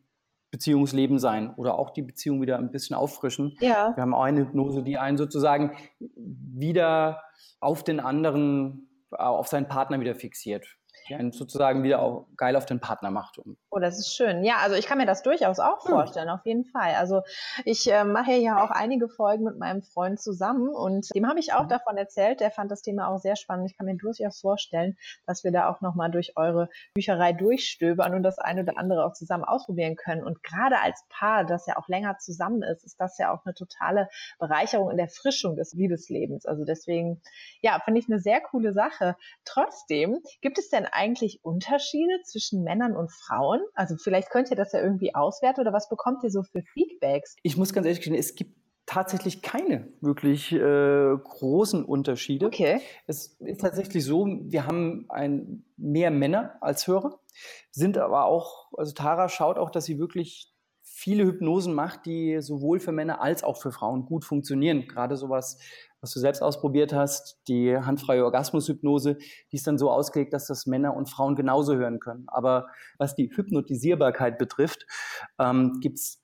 Beziehungsleben 0.51 1.19
sein 1.19 1.55
oder 1.57 1.79
auch 1.79 1.91
die 1.91 2.03
Beziehung 2.03 2.41
wieder 2.41 2.59
ein 2.59 2.71
bisschen 2.71 2.97
auffrischen. 2.97 3.57
Ja. 3.61 3.95
Wir 3.95 4.03
haben 4.03 4.15
auch 4.15 4.23
eine 4.23 4.41
Hypnose, 4.41 4.83
die 4.83 4.99
einen 4.99 5.19
sozusagen 5.19 5.73
wieder 6.17 7.23
auf 7.61 7.85
den 7.85 8.01
anderen, 8.01 8.89
auf 9.11 9.49
seinen 9.49 9.69
Partner 9.69 10.01
wieder 10.01 10.15
fixiert 10.15 10.79
die 11.09 11.15
einen 11.15 11.33
sozusagen 11.33 11.83
wieder 11.83 12.01
auch 12.01 12.27
geil 12.37 12.57
auf 12.57 12.67
den 12.67 12.81
Partner 12.81 13.11
macht. 13.11 13.41
Oh, 13.71 13.79
das 13.79 13.99
ist 13.99 14.15
schön. 14.15 14.45
Ja, 14.45 14.57
also 14.63 14.77
ich 14.77 14.87
kann 14.87 14.99
mir 14.99 15.07
das 15.07 15.23
durchaus 15.23 15.59
auch 15.59 15.85
hm. 15.85 15.93
vorstellen, 15.93 16.29
auf 16.29 16.45
jeden 16.45 16.65
Fall. 16.65 16.95
Also 16.95 17.23
ich 17.65 17.91
äh, 17.91 18.05
mache 18.05 18.33
ja 18.33 18.63
auch 18.63 18.71
einige 18.71 19.09
Folgen 19.09 19.45
mit 19.45 19.59
meinem 19.59 19.83
Freund 19.83 20.21
zusammen 20.21 20.69
und 20.69 21.15
dem 21.15 21.29
habe 21.29 21.41
ich 21.41 21.53
auch 21.53 21.65
mhm. 21.65 21.69
davon 21.69 21.97
erzählt. 21.97 22.41
Der 22.41 22.51
fand 22.51 22.71
das 22.71 22.83
Thema 22.83 23.09
auch 23.09 23.19
sehr 23.19 23.37
spannend. 23.37 23.71
Ich 23.71 23.77
kann 23.77 23.87
mir 23.87 23.97
durchaus 23.97 24.41
vorstellen, 24.41 24.97
dass 25.27 25.45
wir 25.45 25.53
da 25.53 25.69
auch 25.69 25.81
nochmal 25.81 26.11
durch 26.11 26.37
eure 26.37 26.69
Bücherei 26.95 27.33
durchstöbern 27.33 28.15
und 28.15 28.23
das 28.23 28.39
eine 28.39 28.63
oder 28.63 28.79
andere 28.79 29.05
auch 29.05 29.13
zusammen 29.13 29.45
ausprobieren 29.45 29.97
können. 29.97 30.25
Und 30.25 30.43
gerade 30.43 30.81
als 30.81 31.05
Paar, 31.09 31.45
das 31.45 31.67
ja 31.67 31.77
auch 31.77 31.89
länger 31.89 32.19
zusammen 32.19 32.63
ist, 32.63 32.85
ist 32.85 33.01
das 33.01 33.19
ja 33.19 33.33
auch 33.33 33.45
eine 33.45 33.55
totale 33.55 34.09
Bereicherung 34.39 34.91
in 34.91 34.97
der 34.97 35.09
Frischung 35.09 35.57
des 35.57 35.73
Liebeslebens. 35.73 36.47
Also 36.47 36.65
deswegen, 36.65 37.21
ja, 37.61 37.81
finde 37.85 38.01
ich 38.01 38.09
eine 38.09 38.19
sehr 38.19 38.41
coole 38.41 38.73
Sache. 38.73 39.17
Trotzdem, 39.45 40.21
gibt 40.41 40.59
es 40.59 40.71
denn 40.71 40.87
eigentlich 40.99 41.41
Unterschiede 41.43 42.21
zwischen 42.25 42.63
Männern 42.65 42.97
und 42.97 43.11
Frauen? 43.13 43.61
Also 43.75 43.97
vielleicht 43.97 44.31
könnt 44.31 44.51
ihr 44.51 44.57
das 44.57 44.73
ja 44.73 44.81
irgendwie 44.83 45.15
auswerten 45.15 45.61
oder 45.61 45.73
was 45.73 45.89
bekommt 45.89 46.25
ihr 46.25 46.31
so 46.31 46.43
für 46.43 46.63
Feedbacks? 46.63 47.37
Ich 47.43 47.57
muss 47.57 47.73
ganz 47.73 47.87
ehrlich 47.87 48.01
gestehen, 48.01 48.17
es 48.17 48.35
gibt 48.35 48.59
tatsächlich 48.87 49.43
keine 49.43 49.89
wirklich 50.01 50.51
äh, 50.53 51.15
großen 51.23 51.85
Unterschiede. 51.85 52.47
Okay. 52.47 52.81
Es 53.07 53.37
ist 53.39 53.61
tatsächlich 53.61 54.05
so, 54.05 54.27
wir 54.27 54.67
haben 54.67 55.07
ein, 55.11 55.65
mehr 55.77 56.11
Männer 56.11 56.57
als 56.61 56.87
Hörer, 56.87 57.21
sind 57.71 57.99
aber 57.99 58.25
auch, 58.25 58.73
also 58.77 58.93
Tara 58.95 59.29
schaut 59.29 59.59
auch, 59.59 59.71
dass 59.71 59.85
sie 59.85 59.99
wirklich 59.99 60.55
viele 60.83 61.25
Hypnosen 61.25 61.75
macht, 61.75 62.07
die 62.07 62.41
sowohl 62.41 62.81
für 62.81 62.91
Männer 62.91 63.21
als 63.21 63.45
auch 63.45 63.61
für 63.61 63.71
Frauen 63.71 64.07
gut 64.07 64.25
funktionieren. 64.25 64.89
Gerade 64.89 65.17
sowas 65.17 65.59
was 66.01 66.13
du 66.13 66.21
selbst 66.21 66.43
ausprobiert 66.43 66.93
hast, 66.93 67.39
die 67.49 67.77
handfreie 67.77 68.25
Orgasmushypnose, 68.25 69.17
die 69.17 69.57
ist 69.57 69.67
dann 69.67 69.79
so 69.79 69.91
ausgelegt, 69.91 70.33
dass 70.33 70.47
das 70.47 70.67
Männer 70.67 70.95
und 70.95 71.09
Frauen 71.09 71.35
genauso 71.37 71.77
hören 71.77 71.99
können. 71.99 72.25
Aber 72.29 72.69
was 72.99 73.15
die 73.15 73.31
Hypnotisierbarkeit 73.35 74.39
betrifft, 74.39 74.87
ähm, 75.39 75.79
gibt 75.81 75.99
es 75.99 76.23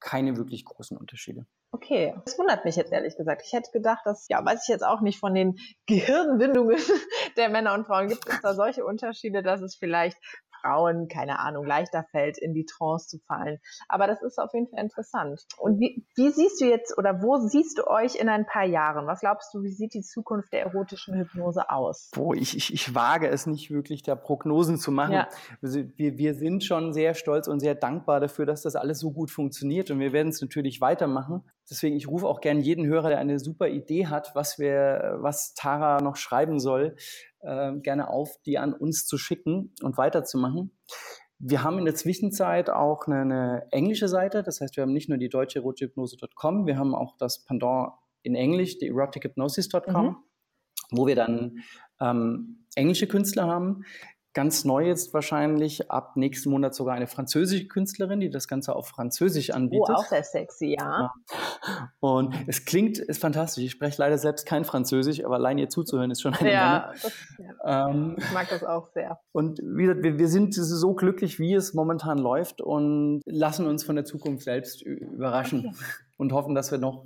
keine 0.00 0.36
wirklich 0.36 0.64
großen 0.64 0.96
Unterschiede. 0.96 1.46
Okay, 1.72 2.14
das 2.24 2.36
wundert 2.36 2.64
mich 2.64 2.74
jetzt 2.74 2.90
ehrlich 2.90 3.16
gesagt. 3.16 3.42
Ich 3.44 3.52
hätte 3.52 3.70
gedacht, 3.70 4.00
dass, 4.04 4.26
ja, 4.28 4.44
weiß 4.44 4.62
ich 4.62 4.68
jetzt 4.68 4.82
auch 4.82 5.02
nicht 5.02 5.20
von 5.20 5.34
den 5.34 5.56
Gehirnwindungen 5.86 6.78
der 7.36 7.48
Männer 7.48 7.74
und 7.74 7.86
Frauen, 7.86 8.08
gibt 8.08 8.28
es 8.28 8.40
da 8.40 8.54
solche 8.54 8.84
Unterschiede, 8.84 9.42
dass 9.42 9.60
es 9.60 9.76
vielleicht 9.76 10.16
Frauen, 10.60 11.08
keine 11.08 11.38
Ahnung, 11.38 11.64
leichter 11.64 12.04
fällt, 12.10 12.38
in 12.38 12.54
die 12.54 12.64
Trance 12.64 13.08
zu 13.08 13.18
fallen. 13.26 13.58
Aber 13.88 14.06
das 14.06 14.22
ist 14.22 14.38
auf 14.38 14.52
jeden 14.54 14.68
Fall 14.68 14.80
interessant. 14.80 15.46
Und 15.58 15.80
wie, 15.80 16.04
wie 16.16 16.30
siehst 16.30 16.60
du 16.60 16.66
jetzt 16.66 16.96
oder 16.98 17.22
wo 17.22 17.36
siehst 17.38 17.78
du 17.78 17.86
euch 17.86 18.16
in 18.16 18.28
ein 18.28 18.46
paar 18.46 18.64
Jahren? 18.64 19.06
Was 19.06 19.20
glaubst 19.20 19.52
du, 19.54 19.62
wie 19.62 19.72
sieht 19.72 19.94
die 19.94 20.02
Zukunft 20.02 20.52
der 20.52 20.62
erotischen 20.62 21.14
Hypnose 21.14 21.70
aus? 21.70 22.10
Boah, 22.14 22.34
ich, 22.34 22.56
ich, 22.56 22.72
ich 22.72 22.94
wage 22.94 23.28
es 23.28 23.46
nicht 23.46 23.70
wirklich, 23.70 24.02
da 24.02 24.14
Prognosen 24.14 24.76
zu 24.76 24.92
machen. 24.92 25.12
Ja. 25.12 25.28
Wir, 25.60 26.18
wir 26.18 26.34
sind 26.34 26.64
schon 26.64 26.92
sehr 26.92 27.14
stolz 27.14 27.48
und 27.48 27.60
sehr 27.60 27.74
dankbar 27.74 28.20
dafür, 28.20 28.46
dass 28.46 28.62
das 28.62 28.76
alles 28.76 28.98
so 28.98 29.10
gut 29.12 29.30
funktioniert 29.30 29.90
und 29.90 29.98
wir 30.00 30.12
werden 30.12 30.28
es 30.28 30.40
natürlich 30.40 30.80
weitermachen. 30.80 31.44
Deswegen, 31.70 31.96
ich 31.96 32.08
rufe 32.08 32.26
auch 32.26 32.40
gerne 32.40 32.60
jeden 32.60 32.86
Hörer, 32.86 33.10
der 33.10 33.18
eine 33.18 33.38
super 33.38 33.68
Idee 33.68 34.08
hat, 34.08 34.32
was 34.34 34.58
wir, 34.58 35.18
was 35.20 35.54
Tara 35.54 36.00
noch 36.02 36.16
schreiben 36.16 36.58
soll, 36.58 36.96
äh, 37.40 37.72
gerne 37.80 38.08
auf, 38.08 38.36
die 38.46 38.58
an 38.58 38.72
uns 38.72 39.06
zu 39.06 39.18
schicken 39.18 39.74
und 39.82 39.96
weiterzumachen. 39.96 40.76
Wir 41.38 41.62
haben 41.62 41.78
in 41.78 41.86
der 41.86 41.94
Zwischenzeit 41.94 42.68
auch 42.68 43.06
eine, 43.06 43.20
eine 43.20 43.66
englische 43.70 44.08
Seite, 44.08 44.42
das 44.42 44.60
heißt, 44.60 44.76
wir 44.76 44.82
haben 44.82 44.92
nicht 44.92 45.08
nur 45.08 45.18
die 45.18 45.30
deutsche 45.30 45.60
erotikhypnose.com, 45.60 46.66
wir 46.66 46.76
haben 46.76 46.94
auch 46.94 47.16
das 47.16 47.44
Pendant 47.44 47.92
in 48.22 48.34
Englisch, 48.34 48.78
die 48.78 48.88
erotichypnosis.com, 48.88 50.06
mhm. 50.06 50.16
wo 50.90 51.06
wir 51.06 51.16
dann 51.16 51.60
ähm, 52.00 52.66
englische 52.74 53.06
Künstler 53.06 53.46
haben. 53.46 53.84
Ganz 54.40 54.64
neu 54.64 54.86
jetzt 54.86 55.12
wahrscheinlich 55.12 55.90
ab 55.90 56.16
nächsten 56.16 56.48
Monat 56.48 56.74
sogar 56.74 56.94
eine 56.94 57.06
französische 57.06 57.68
Künstlerin, 57.68 58.20
die 58.20 58.30
das 58.30 58.48
Ganze 58.48 58.74
auf 58.74 58.88
Französisch 58.88 59.50
anbietet. 59.50 59.90
Oh, 59.90 60.00
auch 60.00 60.06
sehr 60.06 60.24
sexy, 60.24 60.78
ja. 60.78 61.12
Und 62.00 62.34
es 62.46 62.64
klingt, 62.64 62.96
ist 62.96 63.20
fantastisch. 63.20 63.64
Ich 63.64 63.72
spreche 63.72 64.00
leider 64.00 64.16
selbst 64.16 64.46
kein 64.46 64.64
Französisch, 64.64 65.22
aber 65.22 65.34
allein 65.34 65.58
ihr 65.58 65.68
zuzuhören 65.68 66.10
ist 66.10 66.22
schon 66.22 66.32
eine 66.32 66.50
ja, 66.50 66.90
das, 66.90 67.12
ja. 67.36 67.90
Ähm, 67.90 68.14
ich 68.16 68.32
mag 68.32 68.48
das 68.48 68.64
auch 68.64 68.88
sehr. 68.94 69.20
Und 69.32 69.58
wie 69.58 69.82
gesagt, 69.82 70.02
wir, 70.02 70.18
wir 70.18 70.28
sind 70.28 70.54
so 70.54 70.94
glücklich, 70.94 71.38
wie 71.38 71.52
es 71.52 71.74
momentan 71.74 72.16
läuft 72.16 72.62
und 72.62 73.20
lassen 73.26 73.66
uns 73.66 73.84
von 73.84 73.94
der 73.94 74.06
Zukunft 74.06 74.44
selbst 74.44 74.80
überraschen 74.80 75.66
okay. 75.66 75.84
und 76.16 76.32
hoffen, 76.32 76.54
dass 76.54 76.70
wir 76.70 76.78
noch 76.78 77.04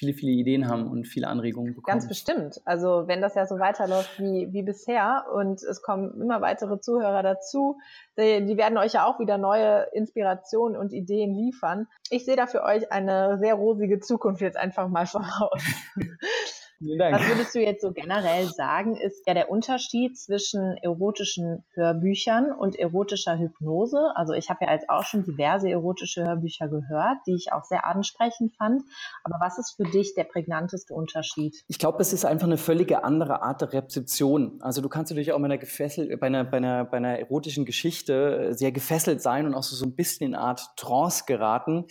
viele, 0.00 0.14
viele 0.14 0.32
Ideen 0.32 0.66
haben 0.66 0.90
und 0.90 1.06
viele 1.06 1.28
Anregungen 1.28 1.74
bekommen. 1.74 1.92
Ganz 1.92 2.08
bestimmt. 2.08 2.62
Also 2.64 3.04
wenn 3.06 3.20
das 3.20 3.34
ja 3.34 3.46
so 3.46 3.58
weiterläuft 3.58 4.18
wie, 4.18 4.50
wie 4.50 4.62
bisher 4.62 5.26
und 5.34 5.62
es 5.62 5.82
kommen 5.82 6.18
immer 6.22 6.40
weitere 6.40 6.80
Zuhörer 6.80 7.22
dazu, 7.22 7.78
die, 8.16 8.46
die 8.46 8.56
werden 8.56 8.78
euch 8.78 8.94
ja 8.94 9.04
auch 9.04 9.20
wieder 9.20 9.36
neue 9.36 9.88
Inspirationen 9.92 10.78
und 10.78 10.94
Ideen 10.94 11.34
liefern. 11.34 11.86
Ich 12.08 12.24
sehe 12.24 12.36
da 12.36 12.46
für 12.46 12.62
euch 12.62 12.90
eine 12.90 13.38
sehr 13.42 13.52
rosige 13.52 14.00
Zukunft 14.00 14.40
jetzt 14.40 14.56
einfach 14.56 14.88
mal 14.88 15.04
voraus. 15.06 15.62
Was 16.80 17.28
würdest 17.28 17.54
du 17.54 17.60
jetzt 17.60 17.82
so 17.82 17.92
generell 17.92 18.46
sagen, 18.46 18.96
ist 18.96 19.26
ja 19.26 19.34
der 19.34 19.50
Unterschied 19.50 20.18
zwischen 20.18 20.78
erotischen 20.78 21.62
Hörbüchern 21.74 22.52
und 22.52 22.74
erotischer 22.74 23.38
Hypnose? 23.38 24.12
Also 24.14 24.32
ich 24.32 24.48
habe 24.48 24.64
ja 24.64 24.72
jetzt 24.72 24.88
auch 24.88 25.04
schon 25.04 25.22
diverse 25.22 25.68
erotische 25.68 26.24
Hörbücher 26.24 26.68
gehört, 26.68 27.18
die 27.26 27.34
ich 27.34 27.52
auch 27.52 27.64
sehr 27.64 27.84
ansprechend 27.86 28.54
fand. 28.56 28.82
Aber 29.24 29.36
was 29.40 29.58
ist 29.58 29.74
für 29.76 29.84
dich 29.84 30.14
der 30.14 30.24
prägnanteste 30.24 30.94
Unterschied? 30.94 31.54
Ich 31.68 31.78
glaube, 31.78 32.00
es 32.00 32.14
ist 32.14 32.24
einfach 32.24 32.46
eine 32.46 32.56
völlige 32.56 33.04
andere 33.04 33.42
Art 33.42 33.60
der 33.60 33.74
Rezeption. 33.74 34.58
Also 34.62 34.80
du 34.80 34.88
kannst 34.88 35.12
natürlich 35.12 35.32
auch 35.32 35.38
bei 35.38 35.44
einer, 35.44 35.58
gefesselt, 35.58 36.18
bei 36.18 36.28
einer, 36.28 36.44
bei 36.44 36.56
einer, 36.56 36.84
bei 36.86 36.96
einer 36.96 37.18
erotischen 37.18 37.66
Geschichte 37.66 38.54
sehr 38.54 38.72
gefesselt 38.72 39.20
sein 39.20 39.44
und 39.44 39.54
auch 39.54 39.64
so, 39.64 39.76
so 39.76 39.84
ein 39.84 39.94
bisschen 39.94 40.28
in 40.28 40.34
eine 40.34 40.44
Art 40.44 40.62
Trance 40.76 41.24
geraten. 41.26 41.84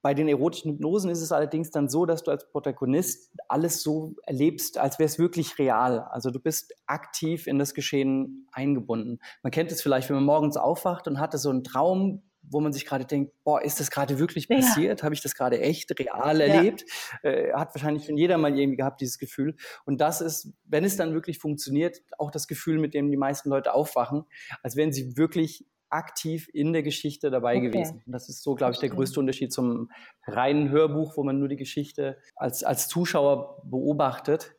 Bei 0.00 0.14
den 0.14 0.28
erotischen 0.28 0.72
Hypnosen 0.72 1.10
ist 1.10 1.22
es 1.22 1.32
allerdings 1.32 1.72
dann 1.72 1.88
so, 1.88 2.06
dass 2.06 2.22
du 2.22 2.30
als 2.30 2.48
Protagonist 2.48 3.32
alles 3.48 3.82
so 3.82 4.14
erlebst, 4.28 4.78
als 4.78 4.98
wäre 4.98 5.06
es 5.06 5.18
wirklich 5.18 5.58
real. 5.58 6.00
Also 6.10 6.30
du 6.30 6.38
bist 6.38 6.74
aktiv 6.86 7.46
in 7.46 7.58
das 7.58 7.74
Geschehen 7.74 8.46
eingebunden. 8.52 9.18
Man 9.42 9.50
kennt 9.50 9.72
es 9.72 9.82
vielleicht, 9.82 10.08
wenn 10.08 10.16
man 10.16 10.24
morgens 10.24 10.56
aufwacht 10.56 11.08
und 11.08 11.18
hatte 11.18 11.38
so 11.38 11.50
einen 11.50 11.64
Traum, 11.64 12.22
wo 12.42 12.60
man 12.60 12.72
sich 12.72 12.86
gerade 12.86 13.04
denkt, 13.04 13.32
boah, 13.44 13.62
ist 13.62 13.80
das 13.80 13.90
gerade 13.90 14.18
wirklich 14.18 14.48
passiert? 14.48 15.00
Ja. 15.00 15.04
Habe 15.04 15.14
ich 15.14 15.22
das 15.22 15.34
gerade 15.34 15.60
echt 15.60 15.98
real 15.98 16.40
erlebt? 16.40 16.84
Ja. 17.22 17.30
Äh, 17.30 17.52
hat 17.52 17.74
wahrscheinlich 17.74 18.04
schon 18.04 18.16
jeder 18.16 18.38
mal 18.38 18.56
irgendwie 18.56 18.76
gehabt, 18.76 19.00
dieses 19.00 19.18
Gefühl. 19.18 19.56
Und 19.84 20.00
das 20.00 20.20
ist, 20.20 20.52
wenn 20.64 20.84
es 20.84 20.96
dann 20.96 21.14
wirklich 21.14 21.38
funktioniert, 21.38 21.98
auch 22.18 22.30
das 22.30 22.46
Gefühl, 22.46 22.78
mit 22.78 22.94
dem 22.94 23.10
die 23.10 23.16
meisten 23.16 23.48
Leute 23.50 23.74
aufwachen, 23.74 24.24
als 24.62 24.76
wären 24.76 24.92
sie 24.92 25.16
wirklich 25.16 25.66
aktiv 25.90 26.48
in 26.52 26.72
der 26.72 26.82
Geschichte 26.82 27.30
dabei 27.30 27.56
okay. 27.56 27.70
gewesen. 27.70 28.02
Und 28.06 28.12
das 28.12 28.28
ist 28.28 28.42
so, 28.42 28.54
glaube 28.54 28.74
ich, 28.74 28.78
der 28.78 28.90
größte 28.90 29.20
Unterschied 29.20 29.52
zum 29.52 29.90
reinen 30.26 30.70
Hörbuch, 30.70 31.16
wo 31.16 31.24
man 31.24 31.38
nur 31.38 31.48
die 31.48 31.56
Geschichte 31.56 32.18
als, 32.36 32.64
als 32.64 32.88
Zuschauer 32.88 33.62
beobachtet. 33.64 34.54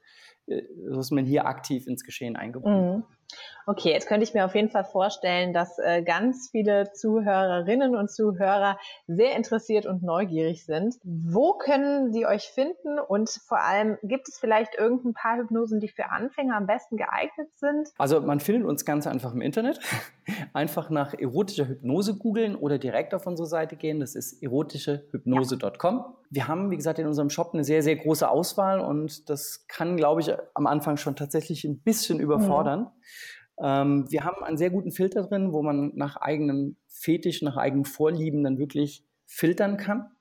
Äh, 0.48 0.64
so 0.90 1.00
ist 1.00 1.12
man 1.12 1.26
hier 1.26 1.46
aktiv 1.46 1.88
ins 1.88 2.04
Geschehen 2.04 2.36
eingebunden. 2.36 2.98
Mhm. 2.98 3.04
Okay, 3.70 3.92
jetzt 3.92 4.08
könnte 4.08 4.24
ich 4.24 4.34
mir 4.34 4.46
auf 4.46 4.56
jeden 4.56 4.72
Fall 4.72 4.84
vorstellen, 4.84 5.54
dass 5.54 5.78
äh, 5.78 6.02
ganz 6.02 6.50
viele 6.50 6.92
Zuhörerinnen 6.92 7.96
und 7.96 8.10
Zuhörer 8.10 8.80
sehr 9.06 9.36
interessiert 9.36 9.86
und 9.86 10.02
neugierig 10.02 10.66
sind. 10.66 10.96
Wo 11.04 11.54
können 11.54 12.12
sie 12.12 12.26
euch 12.26 12.50
finden 12.50 12.98
und 12.98 13.30
vor 13.30 13.60
allem 13.60 14.00
gibt 14.02 14.28
es 14.28 14.40
vielleicht 14.40 14.74
irgendein 14.76 15.14
paar 15.14 15.38
Hypnosen, 15.38 15.80
die 15.80 15.88
für 15.88 16.10
Anfänger 16.10 16.56
am 16.56 16.66
besten 16.66 16.98
geeignet 16.98 17.50
sind? 17.58 17.90
Also 18.00 18.20
man 18.22 18.40
findet 18.40 18.68
uns 18.68 18.86
ganz 18.86 19.06
einfach 19.06 19.34
im 19.34 19.42
Internet. 19.42 19.80
Einfach 20.54 20.90
nach 20.90 21.14
erotischer 21.14 21.68
Hypnose 21.68 22.16
googeln 22.16 22.56
oder 22.56 22.78
direkt 22.78 23.14
auf 23.16 23.26
unsere 23.26 23.48
Seite 23.48 23.76
gehen. 23.76 24.00
Das 24.00 24.16
ist 24.16 24.42
erotischehypnose.com. 24.44 25.96
Ja. 25.98 26.14
Wir 26.30 26.48
haben, 26.48 26.70
wie 26.70 26.76
gesagt, 26.76 27.00
in 27.00 27.08
unserem 27.08 27.30
Shop 27.32 27.52
eine 27.54 27.64
sehr, 27.64 27.82
sehr 27.82 27.96
große 27.96 28.30
Auswahl 28.30 28.80
und 28.80 29.30
das 29.30 29.66
kann, 29.68 29.98
glaube 29.98 30.22
ich, 30.22 30.32
am 30.54 30.68
Anfang 30.68 30.98
schon 30.98 31.16
tatsächlich 31.16 31.64
ein 31.66 31.80
bisschen 31.80 32.20
überfordern. 32.20 32.82
Ja. 32.82 32.92
Ähm, 33.62 34.06
wir 34.10 34.24
haben 34.24 34.44
einen 34.44 34.58
sehr 34.58 34.70
guten 34.70 34.92
Filter 34.92 35.24
drin, 35.24 35.54
wo 35.54 35.62
man 35.62 35.92
nach 35.96 36.18
eigenem 36.18 36.78
Fetisch, 36.88 37.42
nach 37.42 37.58
eigenen 37.58 37.86
Vorlieben 37.86 38.44
dann 38.44 38.58
wirklich 38.58 39.04
filtern 39.26 39.78
kann. 39.78 40.12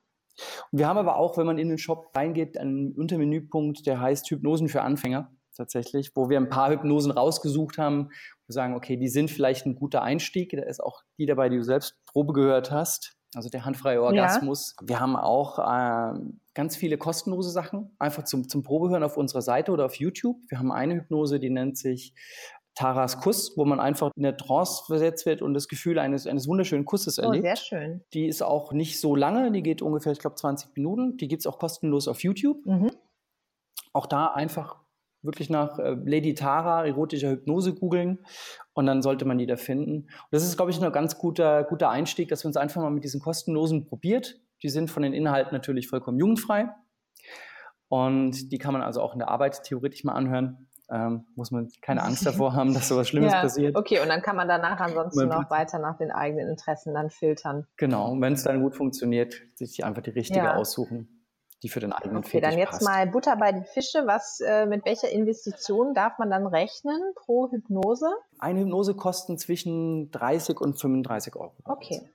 Und 0.71 0.79
wir 0.79 0.89
haben 0.89 0.99
aber 0.99 1.17
auch, 1.17 1.37
wenn 1.37 1.47
man 1.47 1.59
in 1.59 1.69
den 1.69 1.79
Shop 1.79 2.11
reingeht, 2.15 2.59
einen 2.59 2.93
Untermenüpunkt, 2.93 3.87
der 3.87 4.01
heißt 4.01 4.31
Hypnosen 4.31 4.69
für 4.69 4.83
Anfänger 4.83 5.33
tatsächlich, 5.57 6.13
wo 6.15 6.31
wir 6.31 6.39
ein 6.39 6.49
paar 6.49 6.71
Hypnosen 6.71 7.11
rausgesucht 7.11 7.79
haben, 7.79 8.07
wo 8.07 8.49
wir 8.49 8.53
sagen, 8.53 8.75
okay, 8.75 8.97
die 8.97 9.09
sind 9.09 9.31
vielleicht 9.31 9.67
ein 9.67 9.75
guter 9.75 10.03
Einstieg. 10.03 10.51
Da 10.51 10.63
ist 10.63 10.81
auch 10.81 11.03
die 11.19 11.27
dabei, 11.27 11.49
die 11.49 11.57
du 11.57 11.65
selbst 11.65 11.97
Probe 12.07 12.33
gehört 12.33 12.71
hast. 12.71 13.17
Also 13.35 13.51
der 13.51 13.67
handfreie 13.67 14.01
Orgasmus. 14.01 14.75
Ja. 14.81 14.89
Wir 14.89 15.01
haben 15.01 15.17
auch 15.17 15.59
äh, 15.59 16.19
ganz 16.55 16.77
viele 16.77 16.97
kostenlose 16.97 17.51
Sachen, 17.51 17.95
einfach 17.99 18.25
zum, 18.25 18.49
zum 18.49 18.63
Probehören 18.63 19.03
auf 19.03 19.19
unserer 19.19 19.43
Seite 19.43 19.71
oder 19.71 19.85
auf 19.85 19.97
YouTube. 19.97 20.39
Wir 20.49 20.59
haben 20.59 20.73
eine 20.73 20.95
Hypnose, 20.95 21.39
die 21.39 21.51
nennt 21.51 21.77
sich 21.77 22.15
Taras 22.79 23.19
Kuss, 23.21 23.55
wo 23.57 23.65
man 23.65 23.81
einfach 23.81 24.13
in 24.15 24.23
der 24.23 24.37
Trance 24.37 24.85
versetzt 24.87 25.27
wird 25.27 25.43
und 25.43 25.53
das 25.53 25.67
Gefühl 25.67 25.99
eines, 25.99 26.29
eines 26.29 26.47
wunderschönen 26.47 26.85
Kusses 26.85 27.19
erlebt. 27.19 27.45
Oh, 27.45 27.49
sehr 27.49 27.57
schön. 27.57 28.05
Die 28.13 28.29
ist 28.29 28.41
auch 28.41 28.73
nicht 28.73 29.01
so 29.01 29.17
lange, 29.17 29.51
die 29.51 29.65
geht 29.65 29.83
ungefähr, 29.83 30.13
ich 30.13 30.21
glaube, 30.21 30.37
20 30.37 30.77
Minuten. 30.77 31.17
Die 31.17 31.27
gibt 31.27 31.43
es 31.43 31.47
auch 31.49 31.59
kostenlos 31.59 32.07
auf 32.07 32.23
YouTube. 32.23 32.65
Mhm. 32.65 32.93
Auch 33.93 34.07
da 34.07 34.29
einfach 34.29 34.77
wirklich 35.23 35.51
nach 35.51 35.81
äh, 35.81 35.97
Lady 36.05 36.35
Tara, 36.35 36.87
erotischer 36.87 37.31
Hypnose 37.31 37.75
googeln 37.75 38.25
und 38.75 38.87
dann 38.87 39.03
sollte 39.03 39.25
man 39.25 39.39
die 39.39 39.47
da 39.47 39.57
finden. 39.57 40.03
Und 40.03 40.29
das 40.31 40.45
ist, 40.45 40.57
glaube 40.57 40.71
ich, 40.71 40.81
ein 40.81 40.93
ganz 40.93 41.19
guter, 41.19 41.65
guter 41.65 41.91
Einstieg, 41.91 42.29
dass 42.29 42.45
wir 42.45 42.47
uns 42.47 42.57
einfach 42.57 42.81
mal 42.81 42.91
mit 42.91 43.03
diesen 43.03 43.21
kostenlosen 43.21 43.87
probiert. 43.87 44.39
Die 44.63 44.69
sind 44.69 44.89
von 44.89 45.03
den 45.03 45.15
Inhalten 45.15 45.53
natürlich 45.53 45.89
vollkommen 45.89 46.21
jugendfrei 46.21 46.69
und 47.89 48.53
die 48.53 48.59
kann 48.59 48.73
man 48.73 48.83
also 48.83 49.01
auch 49.03 49.15
in 49.15 49.19
der 49.19 49.29
Arbeit 49.29 49.65
theoretisch 49.65 50.05
mal 50.05 50.13
anhören 50.13 50.68
ähm, 50.91 51.27
muss 51.35 51.51
man 51.51 51.69
keine 51.83 52.03
Angst 52.03 52.27
davor 52.27 52.55
haben, 52.55 52.75
dass 52.75 52.89
sowas 52.89 53.09
Schlimmes 53.09 53.33
ja, 53.33 53.43
passiert. 53.43 53.77
Okay, 53.77 54.01
und 54.01 54.09
dann 54.09 54.23
kann 54.23 54.37
man 54.37 54.49
danach 54.49 54.81
ansonsten 54.81 55.29
noch 55.29 55.51
weiter 55.51 55.79
nach 55.79 55.99
den 55.99 56.11
eigenen 56.11 56.49
Interessen 56.49 56.95
dann 56.95 57.11
filtern. 57.11 57.67
Genau, 57.77 58.13
und 58.13 58.21
wenn 58.21 58.33
es 58.33 58.45
dann 58.45 58.63
gut 58.63 58.75
funktioniert, 58.75 59.35
sich 59.55 59.85
einfach 59.85 60.03
die 60.03 60.11
richtige 60.11 60.47
ja. 60.47 60.55
aussuchen, 60.55 61.25
die 61.63 61.69
für 61.69 61.81
den 61.81 61.93
eigenen 61.93 62.19
Okay, 62.19 62.41
dann 62.41 62.57
jetzt 62.57 62.71
passt. 62.71 62.85
mal 62.85 63.07
Butter 63.07 63.37
bei 63.37 63.53
die 63.53 63.65
Fische. 63.65 64.07
Was, 64.07 64.41
äh, 64.41 64.67
mit 64.67 64.85
welcher 64.85 65.11
Investition 65.11 65.93
darf 65.93 66.19
man 66.19 66.31
dann 66.31 66.47
rechnen 66.47 67.01
pro 67.17 67.51
Hypnose? 67.51 68.09
Eine 68.39 68.61
Hypnose 68.61 68.95
kostet 68.95 69.41
zwischen 69.41 70.11
30 70.13 70.61
und 70.61 70.81
35 70.81 71.35
Euro. 71.37 71.55
Okay. 71.65 72.09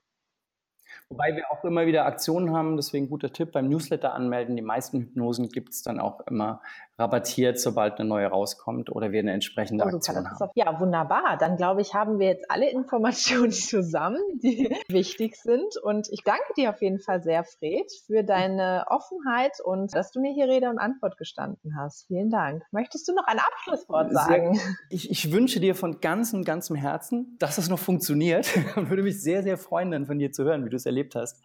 Wobei 1.08 1.36
wir 1.36 1.50
auch 1.50 1.64
immer 1.64 1.86
wieder 1.86 2.06
Aktionen 2.06 2.52
haben, 2.52 2.76
deswegen 2.76 3.08
guter 3.08 3.32
Tipp, 3.32 3.52
beim 3.52 3.68
Newsletter 3.68 4.14
anmelden. 4.14 4.56
Die 4.56 4.62
meisten 4.62 5.00
Hypnosen 5.00 5.48
gibt 5.48 5.70
es 5.70 5.82
dann 5.82 6.00
auch 6.00 6.20
immer 6.26 6.60
rabattiert, 6.98 7.58
sobald 7.58 7.98
eine 7.98 8.08
neue 8.08 8.26
rauskommt 8.28 8.90
oder 8.90 9.10
wir 9.10 9.20
eine 9.20 9.32
entsprechende 9.32 9.84
oh, 9.84 9.88
Aktion 9.88 10.30
haben. 10.30 10.50
Ja, 10.54 10.78
wunderbar. 10.78 11.36
Dann 11.38 11.56
glaube 11.56 11.80
ich, 11.80 11.92
haben 11.94 12.18
wir 12.20 12.28
jetzt 12.28 12.50
alle 12.50 12.70
Informationen 12.70 13.50
zusammen, 13.52 14.20
die 14.42 14.74
wichtig 14.88 15.36
sind. 15.36 15.76
Und 15.82 16.08
ich 16.10 16.22
danke 16.24 16.44
dir 16.56 16.70
auf 16.70 16.80
jeden 16.80 17.00
Fall 17.00 17.22
sehr, 17.22 17.44
Fred, 17.44 17.90
für 18.06 18.22
deine 18.22 18.84
Offenheit 18.88 19.58
und 19.64 19.94
dass 19.94 20.12
du 20.12 20.20
mir 20.20 20.32
hier 20.32 20.46
Rede 20.46 20.70
und 20.70 20.78
Antwort 20.78 21.16
gestanden 21.16 21.76
hast. 21.76 22.06
Vielen 22.06 22.30
Dank. 22.30 22.62
Möchtest 22.70 23.08
du 23.08 23.14
noch 23.14 23.26
ein 23.26 23.38
Abschlusswort 23.38 24.12
sagen? 24.12 24.54
Sehr, 24.54 24.74
ich, 24.90 25.10
ich, 25.10 25.32
wünsche 25.32 25.58
dir 25.58 25.74
von 25.74 26.00
ganzem, 26.00 26.44
ganzem 26.44 26.76
Herzen, 26.76 27.36
dass 27.38 27.56
das 27.56 27.68
noch 27.68 27.78
funktioniert 27.78 28.46
würde 28.94 29.02
mich 29.02 29.20
sehr, 29.20 29.42
sehr 29.42 29.58
freuen, 29.58 29.90
dann 29.90 30.06
von 30.06 30.18
dir 30.18 30.32
zu 30.32 30.44
hören, 30.44 30.64
wie 30.64 30.70
du 30.70 30.76
es 30.76 30.86
erlebt 30.94 31.14
hast, 31.14 31.42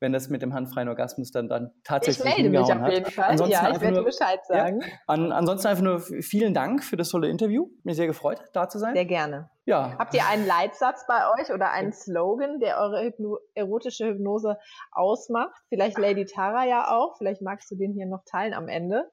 wenn 0.00 0.12
das 0.12 0.28
mit 0.28 0.42
dem 0.42 0.54
handfreien 0.54 0.88
Orgasmus 0.88 1.30
dann, 1.30 1.48
dann 1.48 1.72
tatsächlich 1.82 2.24
Ich 2.24 2.36
melde 2.36 2.50
mich 2.50 2.72
auf 2.72 2.88
jeden 2.88 3.10
Fall. 3.10 3.30
Ansonsten 3.30 3.52
ja, 3.52 3.70
ich 3.70 3.80
werde 3.80 3.96
nur, 3.96 4.04
Bescheid 4.04 4.40
sagen. 4.46 4.80
Ja, 4.80 4.86
an, 5.06 5.32
ansonsten 5.32 5.68
einfach 5.68 5.82
nur 5.82 6.00
vielen 6.00 6.54
Dank 6.54 6.84
für 6.84 6.96
das 6.96 7.08
tolle 7.08 7.28
Interview. 7.28 7.68
Mir 7.82 7.94
sehr 7.94 8.06
gefreut, 8.06 8.40
da 8.52 8.68
zu 8.68 8.78
sein. 8.78 8.94
Sehr 8.94 9.04
gerne. 9.04 9.50
Ja. 9.66 9.96
Habt 9.98 10.14
ihr 10.14 10.26
einen 10.26 10.46
Leitsatz 10.46 11.06
bei 11.08 11.22
euch 11.38 11.52
oder 11.52 11.70
einen 11.70 11.92
Slogan, 11.92 12.60
der 12.60 12.78
eure 12.78 13.02
Hypno 13.02 13.38
erotische 13.54 14.06
Hypnose 14.06 14.58
ausmacht? 14.92 15.54
Vielleicht 15.68 15.98
Lady 15.98 16.26
Tara 16.26 16.66
ja 16.66 16.90
auch. 16.90 17.16
Vielleicht 17.16 17.40
magst 17.40 17.70
du 17.70 17.76
den 17.76 17.92
hier 17.92 18.06
noch 18.06 18.24
teilen 18.26 18.52
am 18.52 18.68
Ende 18.68 19.10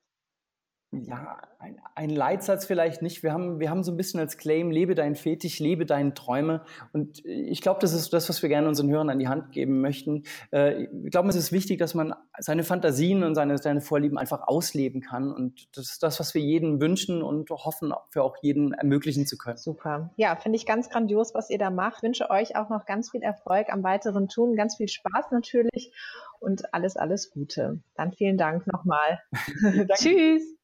ja, 0.93 1.38
ein, 1.60 1.80
ein, 1.95 2.10
Leitsatz 2.10 2.65
vielleicht 2.65 3.01
nicht. 3.01 3.23
Wir 3.23 3.32
haben, 3.32 3.62
wir 3.62 3.69
haben 3.69 3.82
so 3.82 3.93
ein 3.93 3.97
bisschen 3.97 4.19
als 4.19 4.38
Claim, 4.38 4.71
lebe 4.71 4.93
deinen 4.93 5.15
Fetisch, 5.15 5.60
lebe 5.60 5.86
deine 5.86 6.13
Träume. 6.13 6.65
Und 6.91 7.23
ich 7.25 7.62
glaube, 7.62 7.80
das 7.80 7.93
ist 7.93 8.12
das, 8.12 8.27
was 8.27 8.41
wir 8.41 8.49
gerne 8.49 8.67
unseren 8.67 8.89
Hörern 8.89 9.10
an 9.10 9.17
die 9.17 9.30
Hand 9.30 9.54
geben 9.54 9.80
möchten. 9.80 10.23
Äh, 10.51 10.84
ich 10.84 11.12
glaube, 11.12 11.30
es 11.30 11.38
ist 11.38 11.54
wichtig, 11.54 11.80
dass 11.80 11.93
man 11.93 12.13
seine 12.39 12.65
Fantasien 12.65 13.23
und 13.23 13.36
seine, 13.36 13.58
seine 13.58 13.80
Vorlieben 13.80 14.17
einfach 14.17 14.47
ausleben 14.47 14.99
kann. 14.99 15.32
Und 15.32 15.69
das 15.77 15.91
ist 15.91 16.04
das, 16.04 16.19
was 16.19 16.34
wir 16.34 16.41
jedem 16.41 16.82
wünschen 16.82 17.23
und 17.23 17.49
hoffen, 17.49 17.93
für 18.10 18.23
auch 18.23 18.36
jeden 18.41 18.73
ermöglichen 18.73 19.25
zu 19.25 19.38
können. 19.38 19.58
Super. 19.58 20.12
Ja, 20.17 20.36
finde 20.36 20.58
ich 20.58 20.65
ganz 20.65 20.89
grandios, 20.89 21.34
was 21.34 21.49
ihr 21.49 21.58
da 21.58 21.69
macht. 21.69 21.99
Ich 21.99 22.04
wünsche 22.04 22.30
euch 22.30 22.58
auch 22.58 22.69
noch 22.69 22.86
ganz 22.86 23.12
viel 23.12 23.21
Erfolg 23.21 23.67
am 23.69 23.82
weiteren 23.84 24.27
Tun, 24.27 24.58
ganz 24.58 24.75
viel 24.75 24.89
Spaß 24.89 25.32
natürlich 25.32 25.93
und 26.41 26.73
alles, 26.73 26.97
alles 26.97 27.32
Gute. 27.32 27.80
Dann 27.95 28.12
vielen 28.12 28.38
Dank 28.38 28.67
nochmal. 28.67 29.21
Tschüss. 29.95 30.61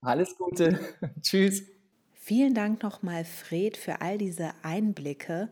Alles 0.00 0.36
Gute. 0.36 0.78
Tschüss. 1.22 1.64
Vielen 2.14 2.54
Dank 2.54 2.82
nochmal, 2.82 3.24
Fred, 3.24 3.76
für 3.76 4.00
all 4.02 4.18
diese 4.18 4.52
Einblicke 4.62 5.48